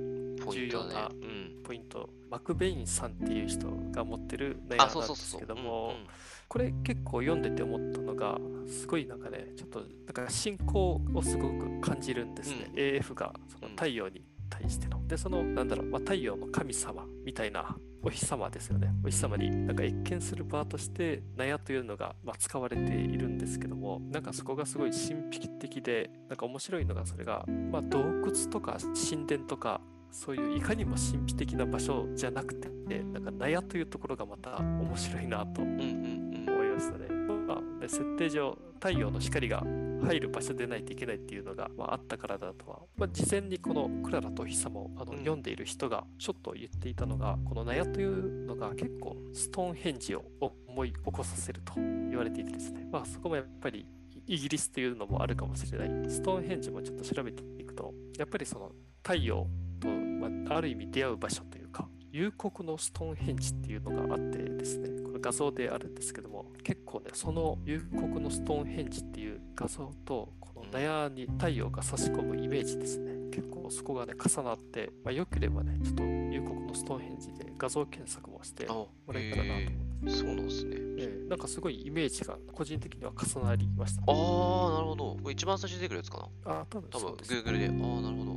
[0.49, 1.09] 重要な。
[1.09, 1.54] うん。
[1.65, 2.09] ポイント。
[2.29, 5.37] マクベインさんっていう人が持ってる納あ、屋なんです。
[5.37, 5.93] けども、
[6.47, 12.67] これ結構読んでて思ったのが、すごいなんかね、ちょっと、だから信仰をすごく感じるんですね。
[12.69, 15.05] うん AF がその太陽に対しての。
[15.07, 18.93] で、その、なんだろう、まあ、太陽の神様みたいなお日様ですよね。
[19.03, 28.77] お日様になんか一見する場として、納屋というのが、まあ、使われているんですけども、なんかそこがすごい神秘的で、なんか面白いのが、それが、まあ、洞窟とか
[29.09, 29.81] 神殿とか、
[30.15, 32.69] そういういかにも神秘的な場所じゃなくて、
[33.03, 36.49] なんか納屋というところがまた面白いなとうんうんうん。
[36.49, 37.07] 思いましたね。
[37.47, 39.61] まあ、で設定上、太陽の光が
[40.03, 53.85] 入る場所でないといけないっていうのが、まあ、あったからだとは、まあ、事前にこのクララとお日様をあの、うん読んでいる人がちょっと言っていたのが、この納屋というのが結構ストーンヘンジを思い起こさせると言われていてですね、まあ、そこもやっぱり
[54.27, 56.09] イギリスというのもあるかもしれない。
[56.09, 58.71] ストーンヘンジもちょっと調べていくと、やっぱりその
[59.03, 59.45] 太陽
[59.79, 79.85] と、まあ、ある意味出会う場所というか、夕刻のストーンヘンジっていうのがあってですね、この画像であるんですけども、結構ね、その夕刻のストーンヘンジっていう画像と、この納屋に太陽が差し込むイメージですね、結構そこがね、重なって、まあ、よければね、ちょっと夕刻のストーンヘンジで画像検索もしてもあ、らえたらなと思って。
[80.11, 80.75] そうなんですね。
[80.97, 85.15] ええなんかすごいイメージが個人的には重なりました、あー、なるほど。
[85.15, 86.53] これ一番最初に出てくるやつかな。
[86.53, 87.65] ああ、多分多分 Google で。
[87.65, 88.34] あー、なるほど。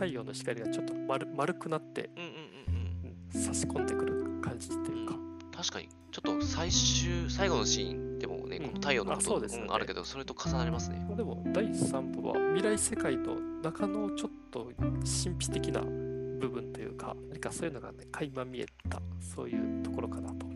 [0.00, 3.34] 太陽の光がちょっと丸丸くなって、うんうんうん。
[3.34, 3.42] うん。
[3.42, 5.14] 差し込んでくる感じっていうか、
[5.54, 8.66] 確かに、ちょっと最終、最後のシーンでもね、うん。
[8.68, 9.68] この太陽のことあそうですよね。
[9.68, 11.04] んあるけど、それと重なりますね。
[11.06, 20.46] まあでも第3部は未来世界の中のちょっと神秘的な部分というか、何かそういうのがね、垣間見えた、そういうところかなと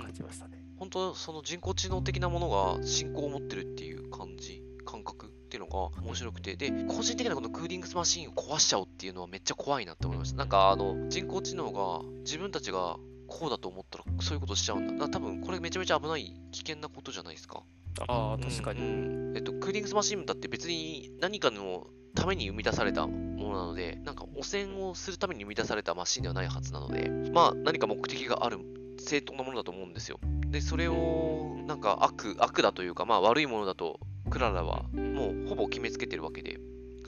[0.00, 0.64] 感じましたね。
[0.78, 4.63] 本当その人工知能的なものが信仰を持ってるっていう感じ、
[5.66, 10.36] のが面白くて、で、個人的なこのクーリングスマシンを壊しちゃおうっていうのはめっちゃ怖いなって思いました。
[10.38, 12.96] なんかあの、人工知能が自分たちが
[13.26, 15.06] こうだと思ったらそういうことしちゃうんだ。
[15.06, 17.62] だ多分これめちゃめちゃ危ない危険なことじゃないですか。
[18.08, 18.80] ああ、確かに。
[18.80, 18.86] うん
[19.28, 28.58] うんえっと、クーリングスマシンだって別に何かのために生み出されたものなので、なんか汚染をするために生み出されたマシンではないはずなので、まあ何か目的がある
[28.98, 30.20] 正当なものだと思うんですよ。
[30.48, 33.98] で、それをなんか悪、悪だというか、まあ悪いものだと
[34.34, 36.58] クララはもうほぼ決めつけてるわけで、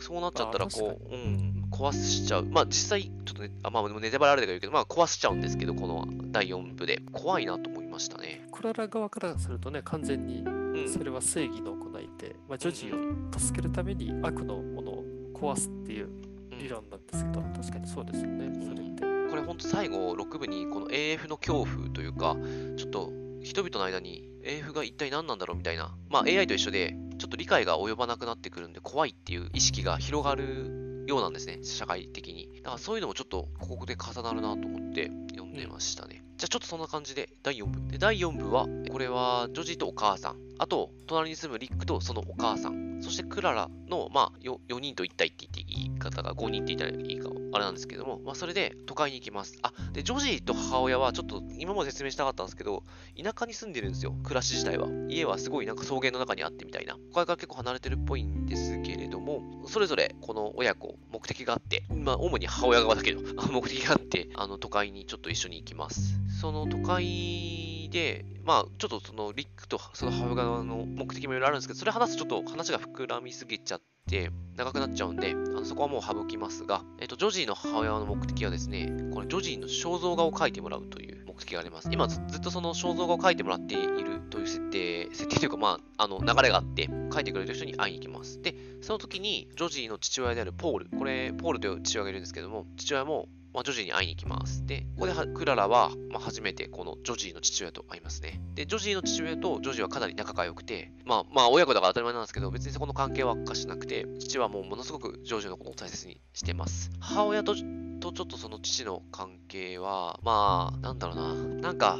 [0.00, 2.44] そうなっちゃったらこう、うん、壊しちゃう。
[2.44, 7.02] まあ実際、ちょっとね、あまあでもネタバレあれだけど、まあ壊しちゃうんですけど、この第4部で。
[7.10, 8.46] 怖いなと思いましたね。
[8.52, 10.88] クララ側からするとね、完全にうん。
[10.88, 16.06] それは正義の行いで、まあ、ジョジーを助けるために悪のものを壊すっていう
[16.52, 19.02] うん理論なんですけど、確かにそうですよね、それって。
[19.28, 22.36] これ本当最後6部にこの AF の恐怖というか
[22.76, 23.10] ちょっと
[23.42, 31.60] 人々の間に AF が一体何なんだろうみたいなまあ AI と一緒でちょっと理解が及ばなくなってくるんで怖いっていう意識が広がるようなんですね。
[31.62, 32.48] 社会的に。
[32.62, 37.90] だからそういうのもちょっとここで重なるなと思って読んでましたね、じゃあちょっとそんな感じで第4部。
[37.90, 40.45] で第4部はこれはジョジーとお母さん。
[40.58, 49.58] あと隣に住むリックとそのお母さんそしてクララの、まあ、4, 人と1体って言っていい方が5人って言ったらいいかあれなんですけども、まあ、それで都会に行きます。
[49.62, 52.82] あ、で、ジョジーと母親はちょっと今まで説明したかったんですけど、
[53.22, 54.88] 田舎に住んでるんですよ、暮らし自体は。
[55.08, 56.96] 家はすごいなんか草原の中にあってみたいな。
[57.12, 66.18] 都会から結構離れてるっぽいんですけれども、それぞれこの親子、目的があって、まあ、主に母親側だけど、 目的があって、あの、都会にちょっと一緒に行きます。
[66.40, 81.88] その都会で、まあ、ちょっとそのリックとその母親側の目的もいろいろあるんですけど、それ話すとちょっと話が膨らみすぎちゃって、長くなっちゃうんで、あのそこはもう省きますが、えっと、ジョジーの母親の目的はですね、このジョジーの肖像画を描いてもらうという目的があります。
[81.92, 88.40] 今ずずっとその肖像画を描いてもらっているという設定、設定というか、まあ、あの流れがあって、描いてくれる人に会いに行きます。
[88.40, 94.66] で、その時に、ジョジーの父親であるポール、これ、ポールという父親がいるんですけども、父親も、まあ、ジョジーに会いに行きます。
[94.66, 98.38] で、ここではクララは、まあ、初めてこのジョジーの父親と会いますね。
[98.54, 106.90] で、ジョジーの父親とジョジーはかなり仲が良くて、まあ、まあ、親子だから当たり前なんですけど、別にそこの関係は悪化しなくて、父はもうものすごくジョジーのことを大切にしてます。
[107.00, 111.96] 母親と、とちょっとその父の関係は、まあ、なんだろうな、なんか、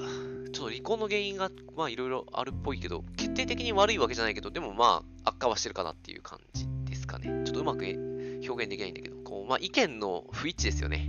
[0.53, 7.45] ちょっと離婚の原因が、まあ、いろいろあるっぽいけど、決定的に悪いわけじゃないけど、でもまあ、悪化はしてるかなっていう感じですかね。
[7.47, 7.87] ちょっとうまく
[8.47, 9.17] 表現できないんだけど、
[9.47, 11.09] まあ、意見の不一致ですよね。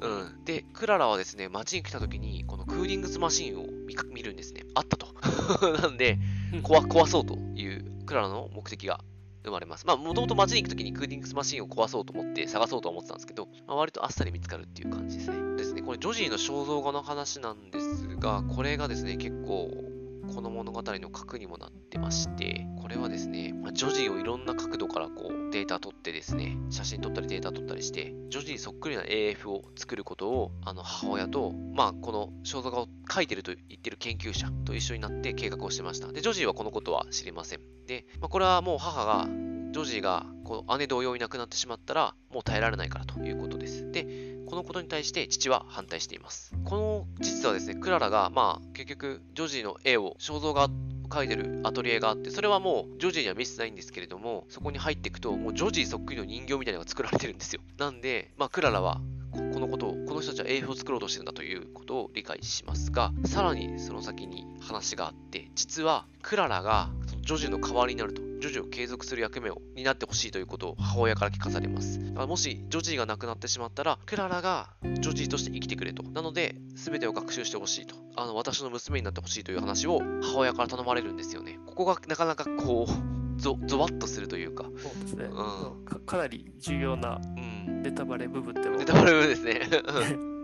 [0.00, 0.44] うん。
[0.44, 3.66] で、クララはですね、街に来た時に、このクーリングスマシンを
[4.12, 4.64] 見るんですね。
[4.74, 5.08] あったと。
[5.80, 6.18] なんで、
[6.62, 9.00] 壊壊そうというクララの目的が
[9.44, 9.86] 生まれます。
[9.86, 15.56] まあ、もともと街に行く時にクーリングスマシンを壊そうと思って探そうとは思ってたんですけど、まあ、割とあっさり見つかるっていう感じですね。
[15.56, 19.70] ですね、これ、ジョジーの肖像画の話なんですが、これがですね、結構、
[20.34, 36.12] この物語の核にもなってまして、これはですね、まあ、ジョジーをいろんな角度からこうデータ取ってですね、写真撮ったりデータ撮ったりして、ジョジーそっくりな AF を作ることを、あの母親と、まあ、この肖像画を描いてると言ってる研究者と一緒になって計画をしてました。
[36.12, 37.60] で、ジョジーはこのことは知りません。
[37.86, 39.28] で、まあ、これはもう母が、
[39.72, 43.90] ジョジーがこう姉同様いなくなってしまったら、もう耐えられないからということです。
[43.92, 44.06] で、
[44.54, 46.54] このことに対して父は反対しています。
[46.64, 50.68] この実はですね、クララが、まあ、結局、ジョジーの絵を、肖像画
[51.08, 57.62] 描いてるアトリエがあって、それはもう、ジョジーには見せてないんですけれども、そこに入っていくと、もうジョジーそっくりの人形みたいなのが作られてるんですよ。
[57.78, 59.00] なんで、まあ、クララは、
[59.32, 72.04] このことを、この人たちは AF を作ろうとしてるんだということを理解しますが、さらにその先に話があって、実は、クララが、そのジョジーの代わりになると、ジョジーを継続する役目を担ってほしいということを母親から聞かされます。
[72.08, 76.02] だからもしジョジーが亡くなってしまったら、クララがジョジーとして生きてくれと。
[76.02, 77.94] なので、全てを学習してほしいと。
[78.16, 81.58] あの、私の娘になってほしいという話を母親から頼まれるんですよね。
[81.66, 85.98] ここがなかなかこう、ゾゾワッとするというか、そうですね、うんか。
[86.00, 87.82] かなり重要なうん。
[87.82, 89.68] ネタバレ部分でもネタバレですね。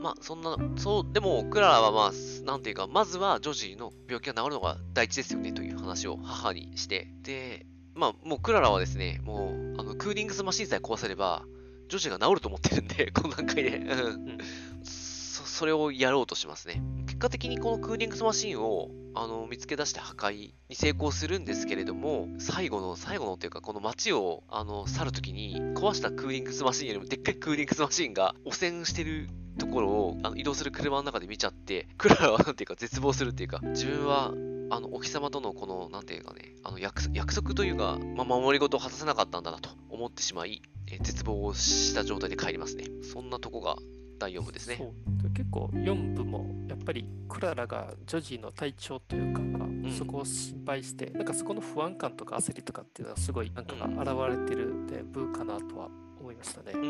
[0.00, 2.12] まあ、そんな、そう、でも、クララはまあ、
[2.46, 11.44] なんていうか、まずはジョジーの病気が治るのが第一ですよねという話を母にして、で、まあ、もうクララはですね、もう、あの、クーリングスマシンさえ壊せれば、
[11.88, 13.78] ジョジーが治ると思ってるんで、 この段階で。
[13.78, 14.38] うん。
[14.84, 16.82] そそれをやろうとしますね。
[17.06, 29.28] 結果的にこのクーリングスマシンをあの見つけ出して破壊に成功するんですけれども、最後の、最後のっていうか、この街をあの去るときに、壊したクーリングスマシンよりもでっかいクーリングスマシンが汚染してる
[29.58, 34.32] ところをあの移動する車の中で見ちゃって、クララはなんていうか絶望するっていうか、自分は
[34.70, 42.84] あの、お日様とのこの、なんていうかね、あの約、約束というか、まあ、守り事を果たせなかったんだなと思ってしまい、え絶望をした状態で帰りますね。
[43.02, 43.76] そんなとこが
[44.20, 44.92] 第4部ですね。
[45.34, 53.86] 結構4部もやっぱりクララがジョジーの体調というか、うん、そこを心配してなんかそこの不安感とか焦りとかっていうのはすごいなんかが
[54.26, 55.88] 現れてるで部かなとは
[56.20, 56.72] 思いましたね。
[56.74, 56.86] うんうん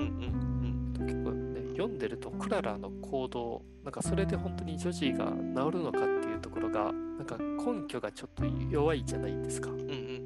[0.99, 1.40] うん、結構ね
[1.81, 5.33] 読んでるとクララの行動なんかそれで本当にジョジーが
[5.65, 9.71] 治るのかっていうところがなんか根拠がちょっと弱いじゃないですか。
[9.71, 10.21] うんうん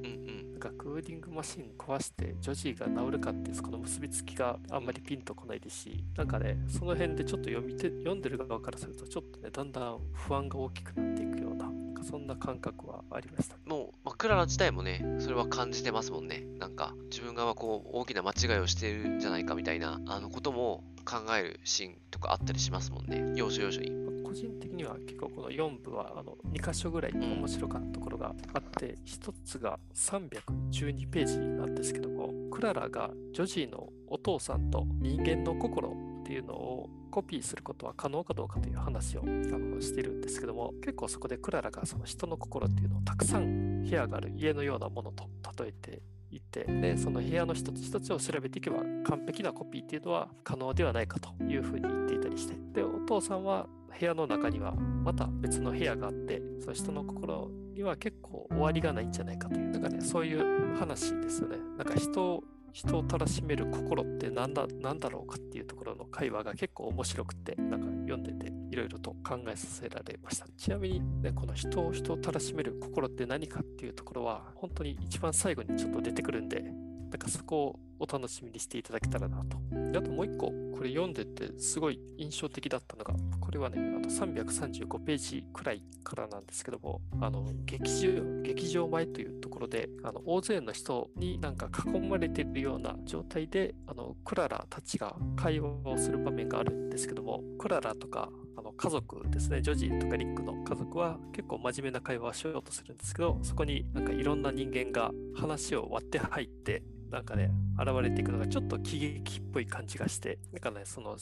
[0.65, 11.71] かクーリングマシン壊してジョジーが治るかっていうその結びつきがあんまりピンとこないですしなんかねその辺でちょっと読みて読んでる側からするとちょっとねだんだん不安が大きくなっていくような
[12.03, 13.57] そんな感覚はありました。
[13.67, 16.45] もう、まあ、クララ自体もね、それは感じてますもんね。
[16.59, 23.33] なんか、自分がこう、大きな間違いをしてるんじゃないかみたいな、あのことも考えるシーンとかあったりしますもんね。
[23.37, 23.93] 要所要所に。
[24.25, 45.29] 個人的には結構この4部はあの2箇所ぐらい面白かったところがあって、1つが312ページなんですけども、クララがジョジーのお父さんと人間の心っていうのをコピーすることは可能かどうかという話をあのしてるんですけども結構そこでクララがその人の心っていうのをたくさん部屋がある家のようなものと
[45.63, 53.67] 例えていてでその部屋の一つ一つを調べていけば完璧なコピーっていうのは可能ではないかというふうに言っていたりしてでお父さんは
[54.01, 61.59] 部屋の中にはまた別の部屋があってその人の心には結構終わりがないんじゃないかというなんかねそういう話ですよね。
[61.77, 62.43] なんか人
[62.75, 79.57] 人をたらしめる心って何だ何だろうかっていうところの会話が結構面白くてなんか読んでていろいろと考えさせられましたちなみに、ね、この人を人をたらしめる心って何かっていうところは本当に一番最後にちょっと出てくるんでなんかそこをお楽しみにしていただけたらなと。
[79.95, 106.83] であともう一個、これ読んでてすごい印象的だったのが、これはね、あと335ページくらいからなんですけども、あの劇場劇場前というところで、あの大勢の人になんか囲まれているような状態で、あのクララたちが会話をする場面があるんですけども、クララとかあの家族ですね、ジョジーとかリックの家族は結構真面目な会話をしようとするんですけど、そこになんかいろんな人間が話を割って入って、
[107.15, 107.49] なんかね、
[107.79, 111.17] 現れていくのがちょっと喜劇っぽい感じがして、なんかね、その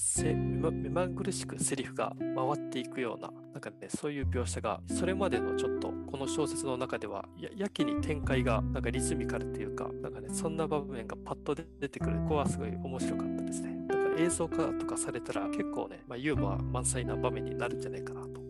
[0.72, 12.16] 目まぐるしくセリフが回っていくような、なんかね、そういう描写が、それまでのちょっと、この小説の中ではや、やけに展開が、なんかリズミカルというか、なんかね、そんな場面がパッと出てくる。
[12.22, 13.76] ここはすごい面白かったですね。
[13.86, 18.41] なんか映像化とかされたら結構ね、まあ、ユーモア満載な場面になるんじゃないかなと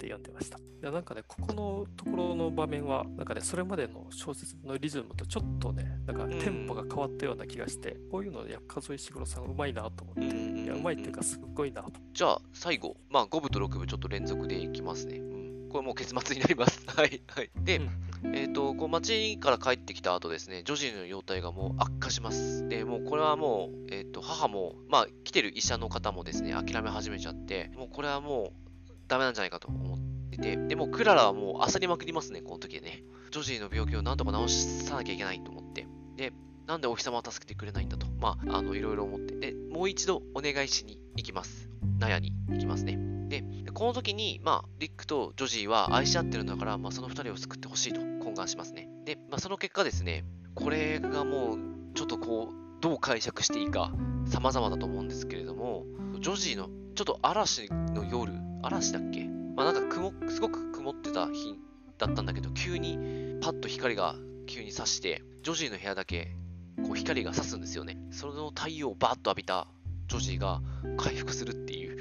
[0.00, 0.58] て読んでました。
[0.58, 11.92] いやなんかね、ここのところの場面は、なんかね、それまでの小説のリズムとちょっとね、なんかテンポが変わったような気がして、こういうので、数石黒さんうまいなと思って、いや、うまいっていうか、すっごいなと。
[12.14, 15.18] じゃあ、最後、まあ、5部と6部ちょっと連続でいきますね。
[15.18, 16.82] うん、これもう結末になります。
[16.88, 17.50] はい、はい。
[17.62, 17.76] で、
[18.24, 22.66] うん、えっ、ー、と、こう街から帰ってきた後ですね、女児の容体がもう悪化します。
[22.68, 28.69] で、もうこれはもう、えっ、ー、と、母も、まあ、来てる医者の方もですね、諦め始めちゃって、もうこれはもう、
[29.10, 29.98] ダメなんじゃないかと思っ
[30.30, 33.02] てて、でもクララはもう焦りまくりますね、この時でね。
[33.32, 34.54] ジョジーの病気をなんとか治
[34.84, 35.86] さなきゃいけないと思って。
[36.16, 36.32] で、
[36.66, 38.06] なんでお日様は助けてくれないんだと。
[38.20, 39.34] まあ、あの、いろいろ思って。
[39.34, 41.68] で、もう一度お願いしに行きます。
[41.98, 42.98] 納屋に行きますね。
[43.28, 48.88] で、この時に、まあ、リックとジョジーは愛し合ってるんだから、まあ、その二人を救ってほしいと懇願しますね。
[49.04, 51.58] で、まあ、その結果ですね、これがもう、
[51.94, 53.92] ちょっとこう、どう解釈していいか、
[54.26, 55.84] 様々だと思うんですけれども、
[56.20, 59.24] ジョジーの、ちょっと嵐の夜、嵐だっけ？
[59.56, 61.58] まあなんか雲、すごく曇ってた日
[61.98, 66.36] だったんだけど、急にパッと光が急に差して、ジョジーの部屋だけ
[66.82, 67.98] こう光が差すんですよね。
[68.10, 69.66] その太陽をバーッと浴びた
[70.08, 70.60] ジョジーが
[70.96, 71.96] 回復するっていう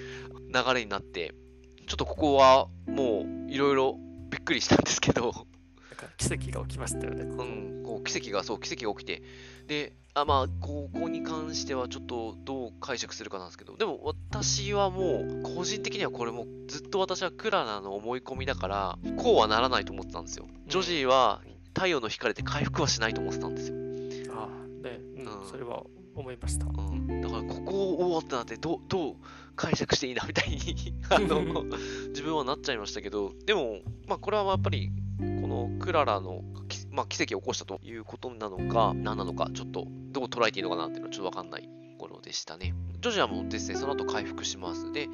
[0.53, 1.33] 流れになって、
[1.87, 3.97] ちょっとここはもういろいろ
[4.29, 5.33] びっくりしたんですけど
[6.19, 7.23] 奇跡が起きましたよね。
[7.23, 9.23] うん、こう奇跡が、そう、奇跡が起きて、
[9.67, 20.45] で、あまあ、ここに関してはちょっとどう解釈するかなんですけど、でも私はもう、個人的にはこれもずっと私はクララの思い込みだから、こうはならないと思ってたんですよ。
[20.67, 21.41] ジョジーは
[21.73, 23.75] 太陽の光で回復はしないと思ってたんですよ。
[24.35, 25.83] ああ、ね、うん、うん、それは
[26.15, 26.65] 思いました。
[26.65, 29.15] うん、だからここをおおってなってどどう
[29.55, 31.63] 解釈していいなみたいに あの
[32.09, 36.41] 自分はなっちゃいましたけど、でも、まあ、これはやっぱり、このクララの、
[36.91, 42.73] まあ、奇跡を起こしたということなのか、何なのか、ちょっとどう捉えていいのかなっていうのはちょっとわかんないところでしたね。
[43.01, 44.91] ジョジアもですね、その後回復します。
[44.91, 45.09] で、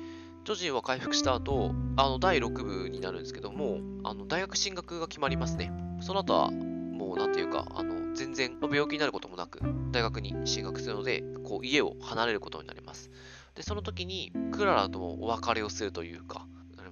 [0.45, 5.72] ジョジーは回復した後、あの、第6部になるんですけども、あの、大学進学が決まりますね。
[6.01, 9.60] その後は、もう、なんていうか、あの、全然病気になることもなく、
[9.91, 13.10] 大学に進学するので、こう、家を離れることになります。
[13.56, 16.45] で、その時に、クララともお別れをするというか、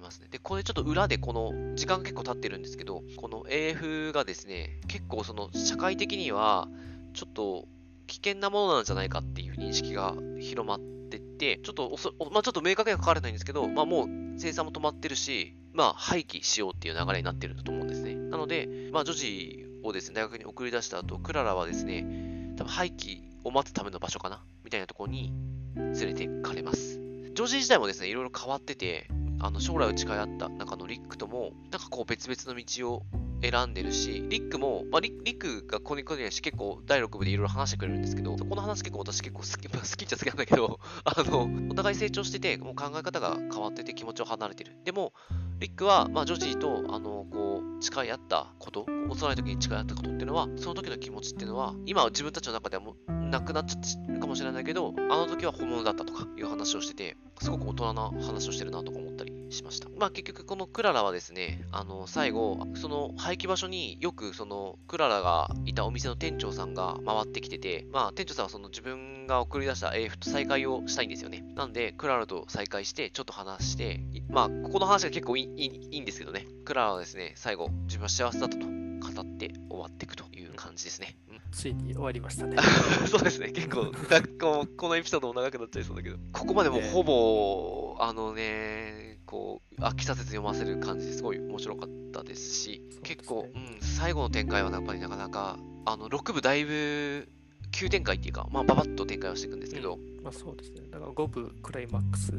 [0.04, 0.28] ますね。
[0.30, 6.68] で、これちょっと裏でこの、時間結構経ってるんですけど、この AF がですね、結構その、社会的には、
[7.14, 7.66] ちょっと、
[8.06, 10.80] 危険なものなんじゃないかっていう認識が広まっ
[11.10, 11.96] てって、ちょっと
[12.30, 18.14] まあ、ちょっと明確には書かれないんですけど、まあ、もう生産も止まってるし、まあ、廃棄しようっていう流れになってるんだと思うんですね。
[18.14, 25.32] なので、まあ、女児をですね、大学に送り出した後、クララはですね、多分廃棄を待つための場所かなみたいなところに
[25.76, 27.00] 連れてかれます。
[27.34, 29.08] ジョー自体もですね、いろいろ変わってて、
[29.44, 33.02] あの将来を誓い合った中のリックとも、なんかこう別々の道を
[33.42, 44.78] 選んでるし、リックも、まあ、リックがここに来るし結構第6部でいろいろ話してくれるんですけど、そこの話結構私結構好き、ま あ好きっちゃ好きなんだけど、 あの、お互い成長してて、もう考え方が変わってて気持ちを離れてる。
[44.82, 45.12] でも、
[45.58, 59.88] リックは、まあ、ジョジーと、あの、こう、誓い合ったこと、幼い時に誓い合ったことっていうのは、その時の気持ちっていうのは、今は自分たちの中ではもなくなっちゃってるかもしれないけど、あの時は本物だったとかいう話をしてて、すごく大人な話をしてるなとか思ったりしました。
[59.98, 71.44] まあ結局このクララはですね、あの最後、その廃棄場所によくそのクララがいたお店の店長さんが回ってきてて、まあ店長さんはその自分が送り出した AF と再会をしたいんですよね。
[71.54, 80.24] なんで、クララと再会してちょっと話して、まあここの話が結構いいいいんですけどね、クララはですね、最後自分は幸せだったと語って終わっていくと
[80.54, 81.16] 感じですね。
[81.30, 82.56] うん、ついに終わりましたね。
[83.06, 83.92] そうですね、結構
[84.40, 91.22] こ、このエピソードも長くなっちゃいそうだけど、ここまでもほぼ、あのね、こう、飽きさせず読ませる感じです。
[91.22, 97.28] ごい面白かったですし、すね、結構、うん、最後の展開はやっぱりなかなか、あの、6部だいぶ
[97.74, 100.82] 急展開っていうか、まあ、ババッと展開をしていくんですけど、まあ、そうですね。
[100.90, 102.32] だから5部クライマックス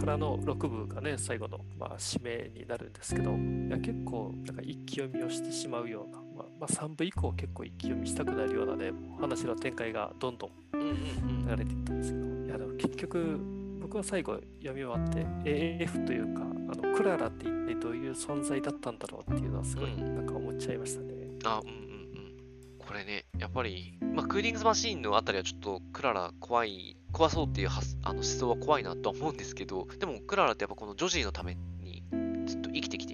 [0.00, 13.40] からの6部がね、最後の、まあ、締めになるんですけど、いや結構なんか一気読みをしてしまうような、まあ、まあ、3部以降結構一気読みしたくなるようなね、話の展開がどんどん流れていったんですけど、いやでも結局、
[13.80, 21.14] 僕は最後読み終わって AF というか、あのクララって一体どういう存在だったんだろうっていうのはすごいなんか思っちゃいましたね。
[21.14, 22.78] うん、あ、うんうんうん。
[22.78, 27.68] これね、やっぱり、まあ、クーリングマシーンのあたりはちょっとクララ怖い怖そうっていう
[28.02, 32.04] あの思想は怖いなとは思うんですけど、でもクララってやっぱこのジョジーのために
[32.46, 33.06] ずっと生きてき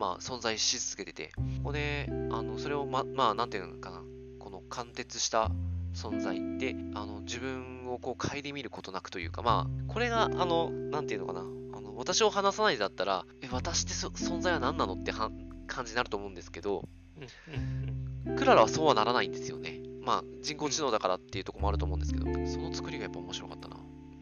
[0.00, 4.02] まあ存在し続けてて、ここで、あの、それをま、まあなんていうのかな、
[4.38, 5.50] この貫徹した
[5.94, 16.88] 存在で、あの、自分をこう顧みることなくというか、まあ、これが、あの、なんていうのかな、あの、私を話さないだったら、え、私って存在は何なのって感じになると思うんですけど、
[18.38, 19.82] クララはそうはならないんですよね。
[20.00, 23.76] まあ、人工知能だからっていうところもあると思うんですけど、その作りがやっぱ面白かったな。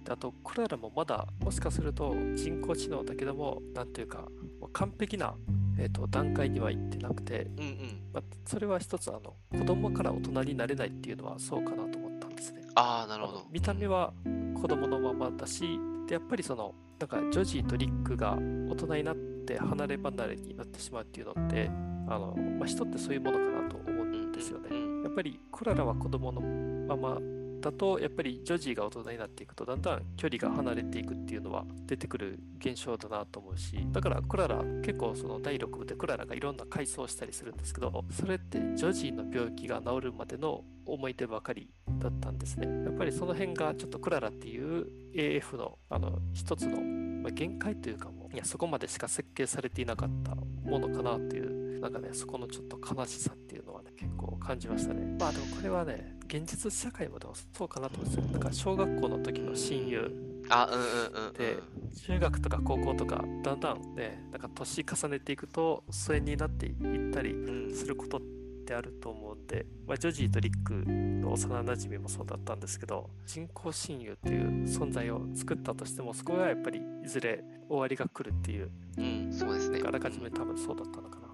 [0.09, 4.29] あと、クララもまだ、もしかすると人工知能だけども、なんていうか、
[4.73, 5.35] 完璧な、
[5.79, 12.63] えーと、段階には行ってなくて、うんうんまあ、それは一つあの、子供から大人になれないっていうのはそうかなと思ったんですね。
[12.75, 13.47] ああ、なるほど。
[13.51, 14.13] 見た目は
[14.61, 21.71] 子供のままだし、でやっぱりその、なんかジョジーとリックが大人になって離れ離れになってしまうっていうのって、
[22.09, 24.69] あのまあ、人ってそういうものかなと思うんですよね。
[25.05, 27.19] やっぱりクララは子供のまま
[27.61, 42.67] だとやっぱりジョジーが大人になっていくとだんだん距離が離れていくっていうのは出てくる現象だなと思うしだからクララ結構その第6部でクララがいろんな回想したりするんですけどそれってジョジーの病気が治るまでの思い出ばかりだったんですね。
[42.85, 55.17] やっぱりその辺がちょっとクララっていう AF のあの一つの、まあ、限界というかもいやそこまでしか設計されていなかったものかなっていうなんかねそこのちょっと悲しさっていうのはね結構感じましたね。
[55.19, 58.33] まあでもこれはね現実社会もでもそうかなと思うんですよ。
[58.33, 61.59] なんか小学校の時の親友あ、うんうんうん、で、
[62.07, 67.35] 中学とか高校とか、だんだんね、なんか年重ねていくと、疎遠になっていったり
[67.75, 68.21] することっ
[68.67, 79.81] てあると思うんで、まあ、ジョジーとリックの幼馴染もそうだったんですけど、人工親友っていう存在を作ったとしても、そこはやっぱりいずれ終わりが来るっていう、うん、そうですね。
[79.85, 81.28] あらかじめ多分そうだったのかな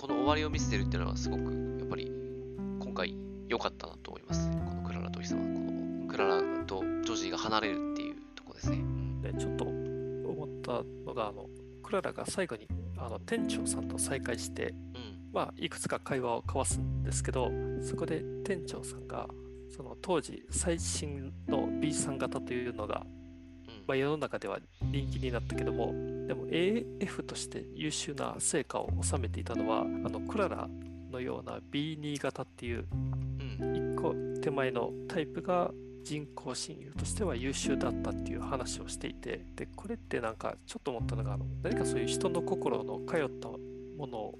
[0.00, 1.42] この終わりを見せてるっていうのは、すごく
[1.78, 2.10] やっぱり
[2.80, 3.14] 今回
[3.48, 4.50] 良かったなと思います。
[4.50, 8.82] このクララとお日様、このクララとジョジーが離れるっていうとこですね。
[9.20, 11.50] で、ちょっと思ったのが、あの、
[11.82, 17.50] クララが最後にあの店長さんと再会して、うん、まあ、いくつか会話を交わすんですけど、
[17.82, 19.28] そこで店長さんが、
[19.68, 23.04] その当時最新の B さん型というのが
[23.90, 24.60] まあ、世の中では
[24.92, 25.92] 人気になったけども
[26.28, 30.68] でも AF として優秀な成果を収めていたのはあのクララ
[31.10, 32.86] のような B2 型っていう
[33.58, 35.72] 1個手前のタイプが
[36.04, 44.38] 人工親友としては優秀だったっていう話をしていてでこれってなんかちょっと思ったのがあの何かそういう人の心の通ったものを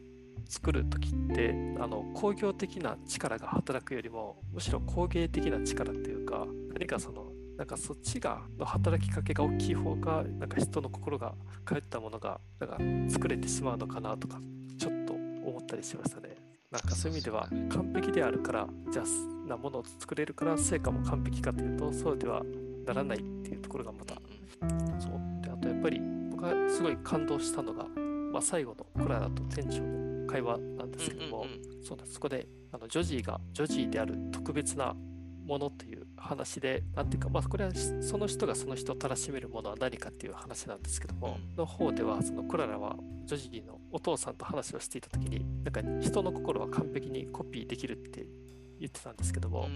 [0.48, 7.29] 作る時ってあの工業的な力が働くよりもむしろ工芸的な力っていうか何かその
[7.60, 11.34] なんかそっちがの働きかけが大きい方がなんか人の心が
[11.66, 12.78] 通ったものがなんか
[13.12, 14.40] 作れてしまうのかなとか
[14.78, 16.36] ちょっと思ったりしましたね。
[16.70, 22.42] なんかそういう意味では完璧であるからじゃあなものを作れるから成果も完璧かというとそうでは
[22.86, 24.14] ならないっていうところがまた
[24.98, 26.00] そうであとやっぱり
[26.30, 27.84] 僕がすごい感動したのが、
[28.32, 31.44] まあ、最後のクララと店長の会話なんですけども、
[31.86, 34.96] そうだそこであのジョジーがジョジーである特別な
[35.50, 48.24] ものという話で、なんていうか、まあ、これはその人がその人をたらしめるものは何かっていう話なんですけども、の方では、そのクララはジョジーのお父さんと話をしていた時に、なんか人の心は完璧にコピーできるって
[48.78, 49.68] 言ってたんですけども、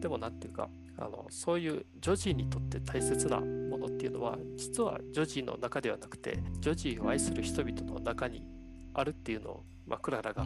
[0.00, 8.46] でも何ていうかあのそういうジョジーにとって大切なものっていうのは実はジョジーの中ではなくてジョジーを愛する人々の中に
[8.94, 10.44] あるっていうのを、まあ、クララが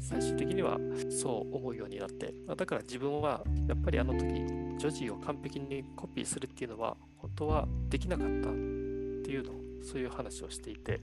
[0.00, 0.78] 最終的には
[1.10, 4.24] そう思うようになって、まあ、だから自分はやっぱりあの時
[4.78, 11.00] ジョジーを完璧にコピーするっていうのは本当はできなかったっていうのをそういう話をしていて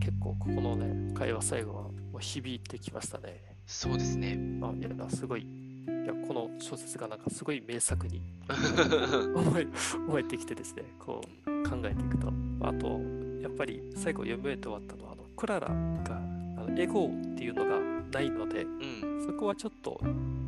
[0.00, 3.40] 結構ここのね会話最後はもう響いてきましたね。
[3.66, 4.38] そうですね。
[4.62, 8.22] あいやすごいいやこの小説がなんかすごい名作に
[9.34, 13.00] 思えてきてですねこう考えていくとあと
[13.42, 17.78] やっぱり最後読み終えて終わったのはあのクララがあのエゴっていうのが
[18.12, 20.00] ないので、うん、そこはちょっと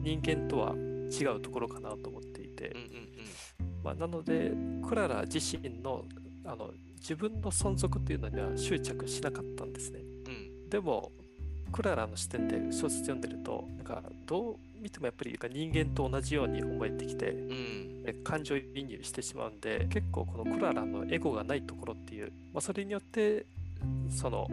[0.02, 3.06] 人間とは違うところかなと思っていて、うんうんうん。
[3.82, 4.52] まあ、なので
[4.86, 6.04] クララ自身の
[6.44, 11.12] あの自分の存続っていうのには執着しなかったんですね、うん、でも
[11.70, 23.46] クララの視点で小説読んでるとなんかどう見てもやっぱり人間と同じように思えてきて、うん、感情移入してしまうんで結構このクララのエゴがないところっていう、まあ、それによって
[24.10, 24.46] その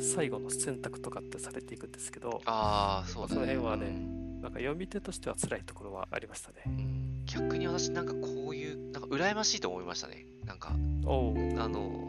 [0.00, 10.26] 最後の選択とかってされていくんですけどあそう、ね、その辺はね、うん、なんか読み手としては辛いところはありましたね、うん、逆に私なんかこういうなんか羨ましいと思いましたね。
[10.44, 12.02] なんかあの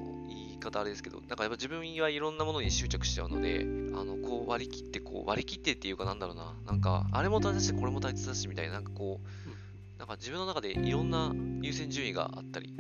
[0.64, 12.76] 方あれですけど、なんかやっぱ自分はいろんなものに執着しちゃうので、あの、こう割り切って、こう割り切ってっていうかなんだろうな、なんか、あれも大切だし、これも大切だし、みたいな、なんかこう、なんか自分の中でいろんな優先順位があったり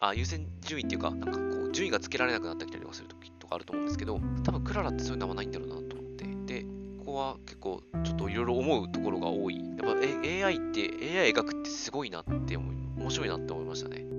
[0.00, 6.62] あ、優先順位っていうか、なんかこう、順位がつけられなくなったりとかするときとかあると思うんですけど、多分クララってそういうのはないんだろうなと思って、で、
[7.00, 9.56] ここは結構ちょっといろいろ思うところが多い。
[9.56, 10.90] やっぱ AI って、
[11.20, 14.17] AI 描くってすごいなって思い、面白いなって思いましたね。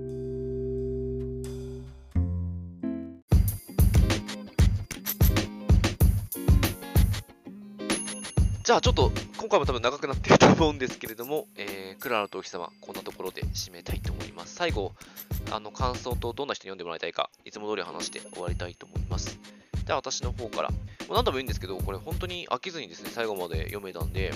[8.70, 14.54] じゃあちょっと今回も多分長くなってると思うんですけれども、えー、クララとお日様、こんなところで締めたいと思います。
[14.54, 14.92] 最後、
[15.50, 19.40] あの感想とどんな人に読んでもらいたいか、いつも通り話して終わりたいと思います。
[19.84, 20.76] では私の方から、も
[21.08, 24.32] う何度も言うんですけど、これ本当に飽きずにですね、最後まで読めたんで、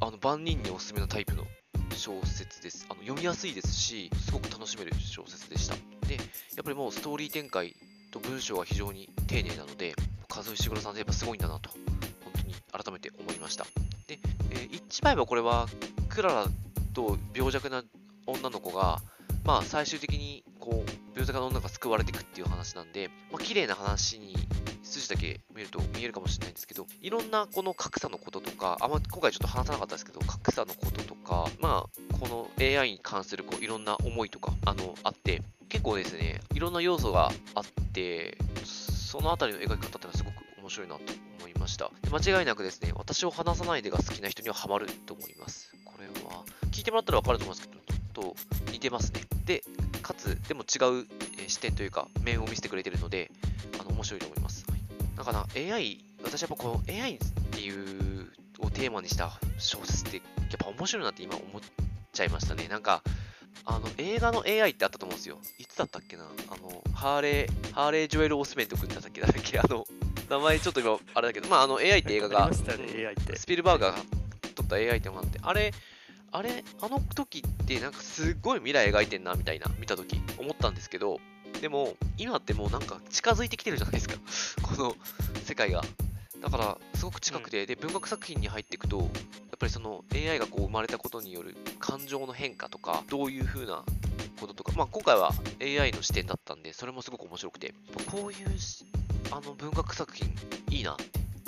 [0.00, 1.44] あの万人におすすめのタイプの
[1.94, 2.86] 小説です。
[2.88, 5.74] あの読みやすいですし、すごく楽しめる小説でした。
[6.08, 6.22] で、や
[6.62, 7.76] っぱりもうストーリー展開
[8.10, 9.94] と文章が非常に丁寧なので、
[10.34, 11.68] 和石黒さんってやっぱすごいんだなと
[12.76, 13.64] 改めて思いました。
[14.06, 14.18] で、
[14.50, 15.66] えー、言っちまえばこれは、
[16.08, 16.46] クララ
[16.94, 17.82] と病弱な
[18.26, 19.00] 女の子が、
[19.44, 24.34] まあ、最終的にこう病弱な女が救われていくっていう話なんで、まあ、綺麗な話に
[24.82, 41.02] 筋だけ見ると見えるかもしれないんですけど、いろんなこの格差のこととか、あんま今回ちょっと話さなかったですけど、格差のこととか、まあ、この AI に関するこういろんな思いとか、あの、あって、結構ですね、いろんな要素があって、そのあたりの描き方ってのはすごく面白いなと
[41.66, 41.90] ました。
[42.12, 45.72] 間違いなくですね、私を話さないでが好きな人にはハマると思います。
[45.84, 48.34] これは、聞いてもらったらわかると思うんですけど、ちょっ
[48.66, 49.22] と似てますね。
[49.44, 49.64] で、
[50.00, 51.06] かつ、でも違う、
[51.48, 53.32] 視点というか、面を見せてくれてるので、
[53.80, 54.64] あの、面白いと思います。
[54.70, 54.80] はい、
[55.16, 57.18] だから、AI、私やっぱこの AI っ
[57.50, 61.62] ていうをテーマにした小説って、やっぱ面白いなって今思っ
[62.12, 62.68] ちゃいましたね。
[62.68, 63.02] なんか、
[63.64, 65.38] あの、映画の AI ってあったと思うんですよ。
[65.58, 66.24] いつだったっけな？
[66.24, 69.58] あの、ハーレー、ハーレー・ジョエル・オスメント君だったっけだっけ？
[69.58, 69.84] あの、
[70.28, 73.98] 名前ちょっと今、あれだけど、まあ、あの AI って映画が、スピルバーガーが
[74.54, 75.72] 撮った AI ってのがあって、あれ、
[76.32, 81.20] あれ、あの時ってなんかすっごい未来描いてんな、みたいな、見た時思ったんですけど、
[81.60, 84.16] でも、今ってもうなんか近づいてきてるじゃないですか、
[84.62, 84.96] この
[85.44, 85.82] 世界が。
[86.40, 89.08] だから、すごく近くて、で、文学作品に入っていくと、やっ
[89.56, 93.82] っぱりその AI がこう生まれたことによる感情の変化とか、どういう風な
[94.38, 97.74] こととか、まあ、今回は AI の視点だったんで、それもすごく面白くて、
[98.10, 98.58] こういう
[99.30, 100.28] あの文学作品
[100.70, 101.04] いいなって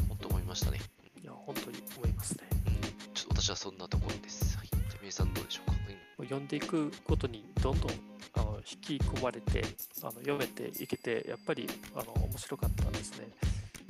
[0.09, 0.79] 本当思いましたね。
[1.23, 2.45] いや、本当に思いますね。
[2.67, 2.71] う
[3.11, 4.57] ん、ちょっと私はそんなところです。
[4.59, 5.77] はい、じゃあ、皆さんどうでしょうか？
[6.19, 7.91] うん、読んでいくごとにどんどん
[8.35, 9.65] あの引き込まれて
[10.03, 13.29] あの読めていけて、やっぱりあの面白かったですね。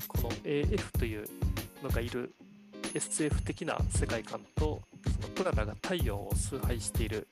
[0.07, 1.29] この AF という
[1.83, 2.35] のがいる
[2.95, 4.83] SF 的な世界観と
[5.21, 7.29] そのプララが太陽を崇拝している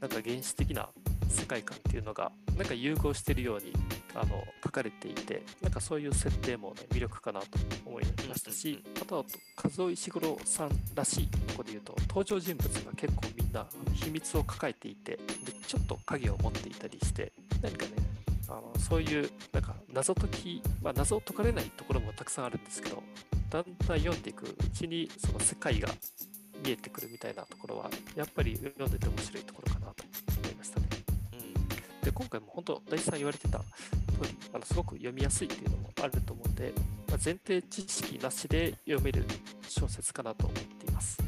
[0.00, 0.88] なんか原始的な
[1.30, 3.72] 世界観っていうのがなんか融合しているように
[4.14, 7.46] あの書かれていてなんかそういう設定も、ね、魅力かなと
[7.86, 9.24] 思いましたしあとは
[9.78, 15.12] 和尾石黒さんらしいところで言うと登場人物が結構みんな秘密を抱えていて
[15.44, 17.92] でちょっと影を持っていたりして何かね
[18.48, 23.02] あのそういうなんか謎解き、まあ、謎を解かれないところもたくさんあるんですけど
[23.48, 25.88] だんだん読んでいくうちにその世界が
[26.64, 30.09] 見えてくるみたいなところはやっぱり読んでて面白いところかなと
[32.02, 33.64] で今回も本当大地さん言われてた通
[34.22, 36.72] りあのすごく読みやすいっていうのもあると思うので、
[37.08, 39.24] まあ、前提知識なしで読める
[39.68, 41.18] 小説かなと思っています。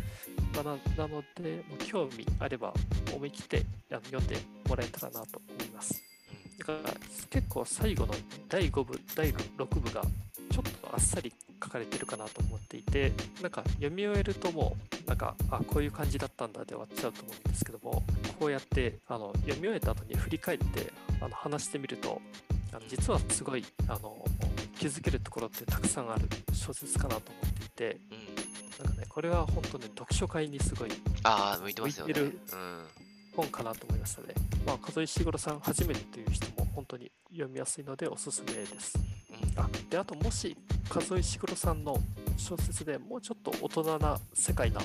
[0.55, 0.65] まあ、
[0.97, 2.75] ななのでもう興味あれば
[3.15, 4.37] 思い切ってあの読んで
[4.69, 6.03] もらえたらなと思います。
[6.59, 6.79] だから
[7.31, 8.15] 結構最後の
[8.49, 10.03] 第5部、第6部が
[10.51, 18.03] ちょっとあっさり書かれてるかなと思っていて、なんか読み終えるともう、なんか、あ、こういう感じだったんだで終わっちゃうと思うんですけども、
[18.41, 20.91] こうやってあの読み終えた後に振り返って
[21.21, 22.23] あの話してみると、
[22.73, 24.25] あの実はすごいあの
[24.79, 28.01] 気づけるところってたくさんある小説かなと思っていて、
[28.81, 30.91] うん、なんかね、これは本当ね、読書会にすごい
[31.25, 32.15] あ向いてますよね。
[32.15, 32.41] る
[33.37, 34.29] 本かなと思いましたね。
[34.67, 38.95] まあ、門井石黒さん初めてという人も本当に読みやすいのでおすすめです。
[39.57, 40.57] あであともし
[40.95, 41.99] 門井石黒さんの
[42.37, 44.81] 小説でもうちょっと大人な世界な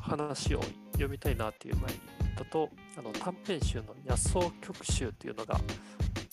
[0.00, 0.60] 話を
[0.92, 1.98] 読みたいなっていう前に
[2.36, 5.60] だとあの短編集の野草曲集っていうのが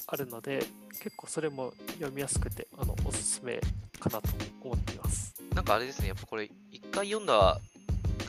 [0.07, 0.63] あるので
[1.01, 3.59] 結構それも読みやすくてあのおすすめ
[3.99, 4.29] かなと
[4.63, 5.35] 思っています。
[5.53, 7.59] なんかあれですねやっぱこれ一回読んだ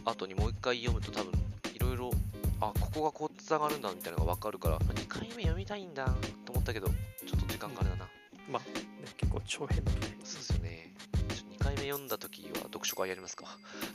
[0.05, 1.33] 後にもう一回読むと多分
[1.75, 2.11] いろいろ
[2.61, 6.07] あここがこうつながるんだみたいなのが分かるから2回目読みたいんだ
[6.45, 6.95] と思ったけどちょ
[7.37, 8.09] っと時間があれだな、
[8.51, 8.85] まあ、ね、
[9.17, 10.17] 結構長編だとね。
[10.25, 10.56] そうですよ
[11.87, 13.45] ね2回目読んだ時は読書会やりますか？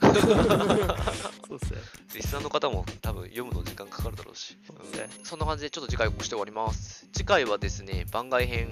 [0.00, 1.80] そうですね。
[2.14, 4.56] リスナーの方も多分読むの時間かかるだろうし。
[4.66, 7.06] そうですね、うん、そんな感じでちょっと次回をして終わります。
[7.12, 8.68] 次回はですね番外編。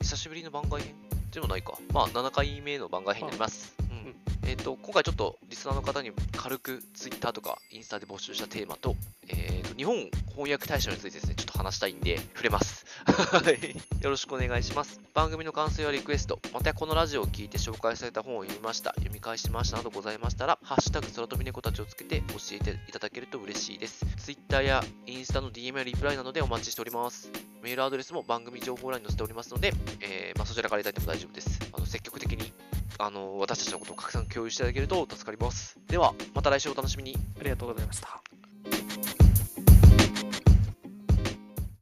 [0.00, 0.94] 久しぶりの番外編？
[1.32, 1.78] でもないか。
[1.92, 3.83] まあ7回目の番外編になります、うん、
[4.46, 8.96] えっ、ー、と、今回ちょっとリスナーの方に軽く Twitter とかインスタで募集したテーマと、
[9.28, 9.96] えー、と日本
[10.28, 12.84] 翻訳大賞についてですね、ちょっと話したいんで、触れます。
[13.06, 14.02] はい。
[14.02, 15.00] よろしくお願いします。
[15.14, 24.04] 番組の感想やリクエスト、またこのラジオを聞いて紹介された本を読みました、読み返しましたなどございましたら、ハッシュタグ空飛び猫たちをつけて教えていただけると嬉しいです。
[24.16, 27.30] Twitter やインスタの DM やリプライなどでお待ちしております。
[27.62, 31.58] メールアドレスも番組情報欄に載せておりますので、えー、まあ、そちらからいただいても大丈夫です。
[31.72, 32.52] あの積極的に
[32.98, 35.78] あの私たちのことを拡散共有していただけると助かります。
[35.88, 37.16] では、また来週お楽しみに。
[37.40, 38.33] ありがとうございました。